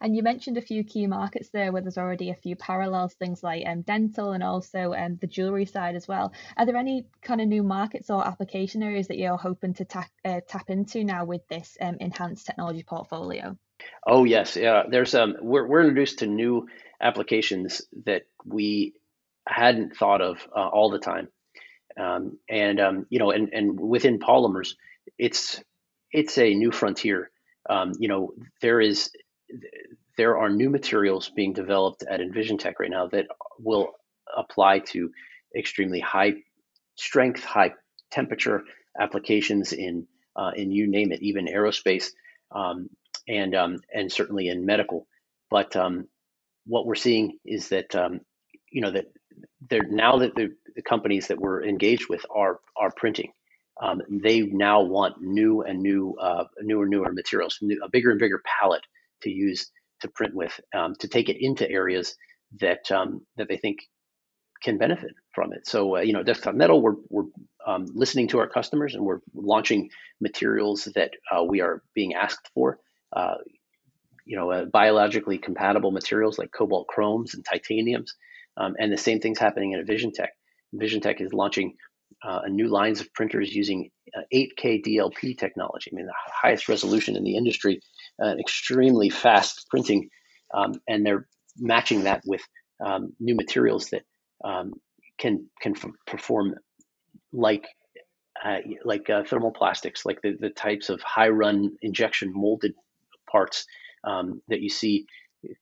And 0.00 0.16
you 0.16 0.22
mentioned 0.22 0.56
a 0.56 0.62
few 0.62 0.84
key 0.84 1.06
markets 1.06 1.50
there 1.52 1.70
where 1.70 1.82
there's 1.82 1.98
already 1.98 2.30
a 2.30 2.34
few 2.34 2.56
parallels, 2.56 3.14
things 3.14 3.42
like 3.42 3.66
um, 3.66 3.82
dental 3.82 4.32
and 4.32 4.42
also 4.42 4.94
um, 4.94 5.18
the 5.20 5.26
jewelry 5.26 5.66
side 5.66 5.96
as 5.96 6.08
well. 6.08 6.32
Are 6.56 6.64
there 6.64 6.76
any 6.76 7.06
kind 7.22 7.40
of 7.40 7.48
new 7.48 7.62
markets 7.62 8.08
or 8.08 8.26
application 8.26 8.82
areas 8.82 9.08
that 9.08 9.18
you're 9.18 9.36
hoping 9.36 9.74
to 9.74 9.84
ta- 9.84 10.08
uh, 10.24 10.40
tap 10.48 10.70
into 10.70 11.04
now 11.04 11.24
with 11.24 11.46
this 11.48 11.76
um, 11.80 11.96
enhanced 12.00 12.46
technology 12.46 12.84
portfolio? 12.84 13.56
Oh 14.06 14.24
yes, 14.24 14.56
yeah. 14.56 14.84
There's 14.88 15.14
um, 15.14 15.36
we're 15.42 15.66
we're 15.66 15.82
introduced 15.82 16.20
to 16.20 16.26
new 16.26 16.68
applications 17.00 17.82
that 18.06 18.22
we 18.44 18.94
hadn't 19.46 19.96
thought 19.96 20.22
of 20.22 20.38
uh, 20.56 20.68
all 20.68 20.90
the 20.90 20.98
time, 20.98 21.28
um, 21.98 22.38
and 22.48 22.80
um, 22.80 23.06
you 23.10 23.18
know, 23.18 23.30
and 23.30 23.50
and 23.52 23.78
within 23.78 24.18
polymers, 24.18 24.74
it's 25.18 25.60
it's 26.12 26.38
a 26.38 26.54
new 26.54 26.70
frontier. 26.70 27.30
Um, 27.68 27.92
you 27.98 28.08
know, 28.08 28.32
there 28.60 28.80
is 28.80 29.10
there 30.16 30.38
are 30.38 30.48
new 30.48 30.70
materials 30.70 31.30
being 31.34 31.52
developed 31.52 32.04
at 32.08 32.20
EnvisionTEC 32.20 32.74
right 32.78 32.90
now 32.90 33.06
that 33.08 33.26
will 33.58 33.92
apply 34.36 34.80
to 34.80 35.10
extremely 35.56 36.00
high 36.00 36.34
strength, 36.96 37.44
high 37.44 37.72
temperature 38.10 38.62
applications 38.98 39.72
in 39.72 40.06
uh, 40.36 40.52
in 40.54 40.70
you 40.70 40.86
name 40.86 41.12
it, 41.12 41.22
even 41.22 41.46
aerospace 41.46 42.08
um, 42.50 42.88
and 43.28 43.54
um, 43.54 43.78
and 43.92 44.10
certainly 44.10 44.48
in 44.48 44.66
medical. 44.66 45.06
But 45.50 45.76
um, 45.76 46.08
what 46.66 46.86
we're 46.86 46.94
seeing 46.94 47.38
is 47.44 47.68
that 47.68 47.94
um, 47.94 48.20
you 48.70 48.80
know 48.80 48.90
that 48.90 49.06
they're 49.68 49.88
now 49.88 50.18
that 50.18 50.34
the, 50.34 50.54
the, 50.74 50.82
companies 50.82 51.28
that 51.28 51.38
we're 51.38 51.64
engaged 51.64 52.08
with 52.08 52.24
are 52.34 52.60
are 52.76 52.92
printing. 52.96 53.32
Um, 53.82 54.00
they 54.08 54.40
now 54.40 54.80
want 54.80 55.20
new 55.20 55.62
and 55.62 55.80
new, 55.80 56.14
uh, 56.18 56.44
newer, 56.62 56.86
newer 56.86 57.12
materials, 57.12 57.58
new, 57.60 57.78
a 57.84 57.90
bigger 57.90 58.10
and 58.10 58.18
bigger 58.18 58.42
palette 58.60 58.84
to 59.22 59.30
use 59.30 59.70
to 60.00 60.08
print 60.08 60.34
with, 60.34 60.58
um, 60.74 60.94
to 61.00 61.08
take 61.08 61.28
it 61.28 61.36
into 61.38 61.70
areas 61.70 62.16
that 62.60 62.90
um, 62.90 63.22
that 63.36 63.48
they 63.48 63.56
think 63.56 63.80
can 64.62 64.78
benefit 64.78 65.12
from 65.34 65.52
it. 65.52 65.66
So, 65.66 65.96
uh, 65.96 66.00
you 66.00 66.12
know, 66.12 66.22
Desktop 66.22 66.54
Metal, 66.54 66.80
we're 66.80 66.96
we're 67.08 67.26
um, 67.66 67.86
listening 67.94 68.28
to 68.28 68.38
our 68.38 68.48
customers 68.48 68.94
and 68.94 69.04
we're 69.04 69.20
launching 69.34 69.90
materials 70.20 70.88
that 70.94 71.10
uh, 71.30 71.42
we 71.42 71.60
are 71.60 71.82
being 71.94 72.14
asked 72.14 72.48
for. 72.54 72.78
Uh, 73.12 73.36
you 74.24 74.36
know, 74.36 74.50
uh, 74.50 74.64
biologically 74.64 75.38
compatible 75.38 75.92
materials 75.92 76.38
like 76.38 76.50
cobalt 76.50 76.88
chromes 76.88 77.34
and 77.34 77.44
titaniums, 77.44 78.14
um, 78.56 78.74
and 78.78 78.92
the 78.92 78.96
same 78.96 79.20
thing's 79.20 79.38
happening 79.38 79.74
at 79.74 79.80
in 79.80 79.86
EnvisionTEC. 79.86 80.28
Vision 80.72 81.00
Tech 81.00 81.20
is 81.20 81.32
launching 81.32 81.74
uh, 82.24 82.40
new 82.48 82.68
lines 82.68 83.00
of 83.00 83.12
printers 83.14 83.54
using 83.54 83.90
8K 84.32 84.48
uh, 84.64 84.82
DLP 84.86 85.38
technology. 85.38 85.90
I 85.92 85.96
mean, 85.96 86.06
the 86.06 86.12
highest 86.42 86.68
resolution 86.68 87.16
in 87.16 87.24
the 87.24 87.36
industry, 87.36 87.80
uh, 88.22 88.34
extremely 88.38 89.10
fast 89.10 89.66
printing, 89.70 90.08
um, 90.54 90.74
and 90.88 91.04
they're 91.04 91.26
matching 91.58 92.04
that 92.04 92.22
with 92.26 92.42
um, 92.84 93.12
new 93.20 93.34
materials 93.34 93.90
that 93.90 94.02
um, 94.44 94.72
can 95.18 95.48
can 95.60 95.74
f- 95.76 95.90
perform 96.06 96.54
like 97.32 97.66
uh, 98.44 98.58
like 98.84 99.08
uh, 99.10 99.22
thermoplastics, 99.22 100.04
like 100.04 100.20
the, 100.22 100.36
the 100.38 100.50
types 100.50 100.88
of 100.88 101.00
high 101.02 101.28
run 101.28 101.76
injection 101.82 102.32
molded 102.34 102.74
parts 103.30 103.66
um, 104.04 104.42
that 104.48 104.60
you 104.60 104.68
see 104.68 105.06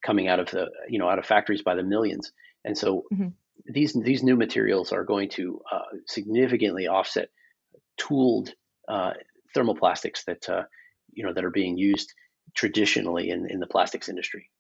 coming 0.05 0.29
out 0.29 0.41
of 0.41 0.51
the 0.51 0.71
you 0.89 0.99
know 0.99 1.09
out 1.09 1.19
of 1.19 1.27
factories 1.27 1.63
by 1.63 1.75
the 1.75 1.83
millions. 1.83 2.33
And 2.65 2.77
so 2.77 3.05
mm-hmm 3.13 3.29
these 3.67 3.93
these 3.95 4.23
new 4.23 4.37
materials 4.37 4.93
are 4.93 5.05
going 5.05 5.31
to 5.31 5.61
uh, 5.71 5.97
significantly 6.07 6.87
offset 6.87 7.29
tooled 7.97 8.53
uh, 8.89 9.13
thermoplastics 9.57 10.25
that 10.27 10.49
uh, 10.49 10.65
you 11.13 11.25
know 11.25 11.33
that 11.33 11.45
are 11.45 11.51
being 11.51 11.79
used 11.79 12.13
traditionally 12.55 13.31
in, 13.31 13.49
in 13.51 13.61
the 13.61 13.67
plastics 13.67 14.09
industry. 14.09 14.51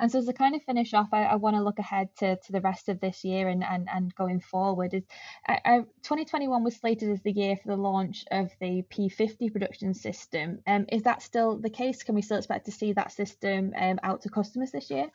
And 0.00 0.10
so 0.10 0.24
to 0.24 0.32
kind 0.32 0.56
of 0.56 0.62
finish 0.64 0.92
off, 0.94 1.10
I, 1.12 1.22
I 1.22 1.36
want 1.36 1.54
to 1.54 1.62
look 1.62 1.78
ahead 1.78 2.08
to, 2.18 2.34
to 2.34 2.52
the 2.52 2.60
rest 2.60 2.88
of 2.88 2.98
this 2.98 3.22
year 3.22 3.48
and, 3.48 3.62
and, 3.62 3.88
and 3.88 4.12
going 4.16 4.40
forward. 4.40 4.94
Is 4.94 5.04
uh, 5.48 5.82
2021 6.02 6.64
was 6.64 6.74
slated 6.74 7.08
as 7.08 7.22
the 7.22 7.30
year 7.30 7.56
for 7.56 7.68
the 7.68 7.76
launch 7.76 8.24
of 8.32 8.50
the 8.60 8.82
P50 8.90 9.52
production 9.52 9.94
system. 9.94 10.58
Um, 10.66 10.86
is 10.90 11.04
that 11.04 11.22
still 11.22 11.56
the 11.56 11.70
case? 11.70 12.02
Can 12.02 12.16
we 12.16 12.22
still 12.22 12.38
expect 12.38 12.64
to 12.64 12.72
see 12.72 12.94
that 12.94 13.12
system 13.12 13.72
um, 13.78 14.00
out 14.02 14.22
to 14.22 14.28
customers 14.28 14.72
this 14.72 14.90
year? 14.90 15.06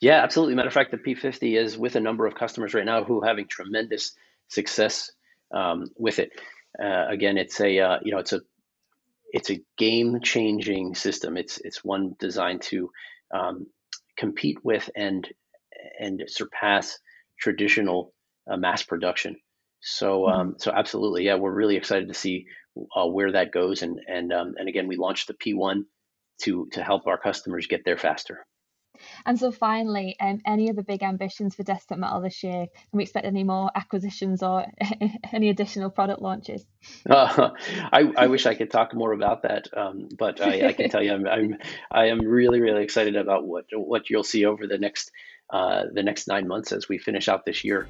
Yeah, 0.00 0.22
absolutely. 0.22 0.54
Matter 0.54 0.68
of 0.68 0.74
fact, 0.74 0.90
the 0.90 0.98
P50 0.98 1.58
is 1.58 1.78
with 1.78 1.96
a 1.96 2.00
number 2.00 2.26
of 2.26 2.34
customers 2.34 2.74
right 2.74 2.84
now 2.84 3.04
who 3.04 3.22
are 3.22 3.26
having 3.26 3.46
tremendous 3.46 4.12
success 4.48 5.10
um, 5.52 5.86
with 5.96 6.18
it. 6.18 6.30
Uh, 6.82 7.06
again, 7.08 7.36
it's 7.38 7.60
a 7.60 7.78
uh, 7.78 7.98
you 8.02 8.12
know 8.12 8.18
it's 8.18 8.32
a 8.32 8.40
it's 9.32 9.50
a 9.50 9.62
game 9.78 10.20
changing 10.22 10.94
system. 10.94 11.36
It's 11.36 11.58
it's 11.58 11.84
one 11.84 12.14
designed 12.18 12.62
to 12.62 12.90
um, 13.32 13.66
compete 14.16 14.58
with 14.64 14.88
and 14.96 15.26
and 15.98 16.22
surpass 16.26 16.98
traditional 17.38 18.14
uh, 18.50 18.56
mass 18.56 18.82
production. 18.82 19.36
So 19.80 20.22
mm-hmm. 20.22 20.40
um, 20.40 20.54
so 20.58 20.70
absolutely, 20.70 21.24
yeah, 21.24 21.36
we're 21.36 21.52
really 21.52 21.76
excited 21.76 22.08
to 22.08 22.14
see 22.14 22.46
uh, 22.96 23.06
where 23.06 23.32
that 23.32 23.52
goes. 23.52 23.82
And 23.82 24.00
and 24.06 24.32
um, 24.32 24.54
and 24.56 24.68
again, 24.68 24.86
we 24.86 24.96
launched 24.96 25.28
the 25.28 25.34
P1 25.34 25.82
to 26.42 26.68
to 26.72 26.82
help 26.82 27.06
our 27.06 27.18
customers 27.18 27.66
get 27.66 27.84
there 27.84 27.98
faster. 27.98 28.46
And 29.26 29.38
so, 29.38 29.50
finally, 29.50 30.16
um, 30.20 30.40
any 30.46 30.70
other 30.70 30.82
big 30.82 31.02
ambitions 31.02 31.54
for 31.54 31.62
Desktop 31.62 31.98
Metal 31.98 32.20
this 32.20 32.42
year? 32.42 32.66
Can 32.66 32.96
we 32.96 33.02
expect 33.02 33.26
any 33.26 33.44
more 33.44 33.70
acquisitions 33.74 34.42
or 34.42 34.66
any 35.32 35.50
additional 35.50 35.90
product 35.90 36.20
launches? 36.20 36.64
Uh, 37.08 37.50
I, 37.92 38.12
I 38.16 38.26
wish 38.26 38.46
I 38.46 38.54
could 38.54 38.70
talk 38.70 38.94
more 38.94 39.12
about 39.12 39.42
that, 39.42 39.68
um, 39.76 40.08
but 40.18 40.40
I, 40.40 40.68
I, 40.68 40.72
can 40.72 40.90
tell 40.90 41.02
you, 41.02 41.12
I'm, 41.12 41.26
I'm 41.26 41.58
I 41.90 42.06
am 42.06 42.20
really 42.20 42.60
really 42.60 42.82
excited 42.82 43.16
about 43.16 43.46
what 43.46 43.66
what 43.72 44.10
you'll 44.10 44.24
see 44.24 44.44
over 44.44 44.66
the 44.66 44.78
next 44.78 45.10
uh, 45.50 45.84
the 45.92 46.02
next 46.02 46.28
nine 46.28 46.48
months 46.48 46.72
as 46.72 46.88
we 46.88 46.98
finish 46.98 47.28
out 47.28 47.44
this 47.44 47.64
year. 47.64 47.86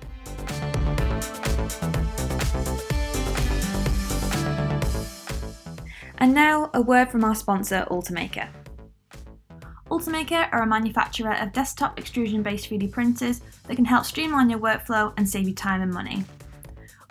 And 6.18 6.34
now, 6.34 6.70
a 6.72 6.80
word 6.80 7.08
from 7.10 7.24
our 7.24 7.34
sponsor, 7.34 7.84
Ultimaker. 7.90 8.48
Ultimaker 9.92 10.48
are 10.52 10.62
a 10.62 10.66
manufacturer 10.66 11.34
of 11.34 11.52
desktop 11.52 11.98
extrusion 11.98 12.42
based 12.42 12.70
3D 12.70 12.90
printers 12.90 13.42
that 13.68 13.76
can 13.76 13.84
help 13.84 14.06
streamline 14.06 14.48
your 14.48 14.58
workflow 14.58 15.12
and 15.18 15.28
save 15.28 15.46
you 15.46 15.52
time 15.52 15.82
and 15.82 15.92
money. 15.92 16.24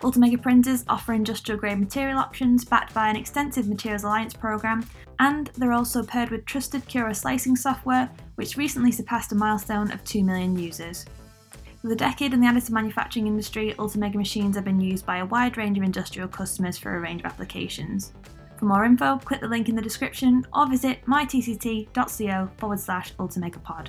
Ultimaker 0.00 0.42
printers 0.42 0.84
offer 0.88 1.12
industrial 1.12 1.60
grade 1.60 1.78
material 1.78 2.18
options 2.18 2.64
backed 2.64 2.92
by 2.92 3.08
an 3.08 3.14
extensive 3.14 3.68
Materials 3.68 4.02
Alliance 4.02 4.34
program, 4.34 4.84
and 5.20 5.46
they're 5.56 5.72
also 5.72 6.02
paired 6.02 6.30
with 6.30 6.44
trusted 6.44 6.84
Cura 6.88 7.14
slicing 7.14 7.54
software, 7.54 8.10
which 8.34 8.56
recently 8.56 8.90
surpassed 8.90 9.30
a 9.30 9.36
milestone 9.36 9.92
of 9.92 10.02
2 10.02 10.24
million 10.24 10.58
users. 10.58 11.06
With 11.84 11.92
a 11.92 11.96
decade 11.96 12.34
in 12.34 12.40
the 12.40 12.48
additive 12.48 12.70
manufacturing 12.70 13.28
industry, 13.28 13.74
Ultimaker 13.78 14.16
machines 14.16 14.56
have 14.56 14.64
been 14.64 14.80
used 14.80 15.06
by 15.06 15.18
a 15.18 15.26
wide 15.26 15.56
range 15.56 15.78
of 15.78 15.84
industrial 15.84 16.26
customers 16.26 16.78
for 16.78 16.96
a 16.96 17.00
range 17.00 17.20
of 17.20 17.26
applications. 17.26 18.12
For 18.62 18.66
more 18.66 18.84
info, 18.84 19.18
click 19.18 19.40
the 19.40 19.48
link 19.48 19.68
in 19.68 19.74
the 19.74 19.82
description 19.82 20.46
or 20.54 20.68
visit 20.68 21.04
mytct.co 21.06 22.48
forward 22.58 22.78
slash 22.78 23.12
ultimakerpod. 23.16 23.88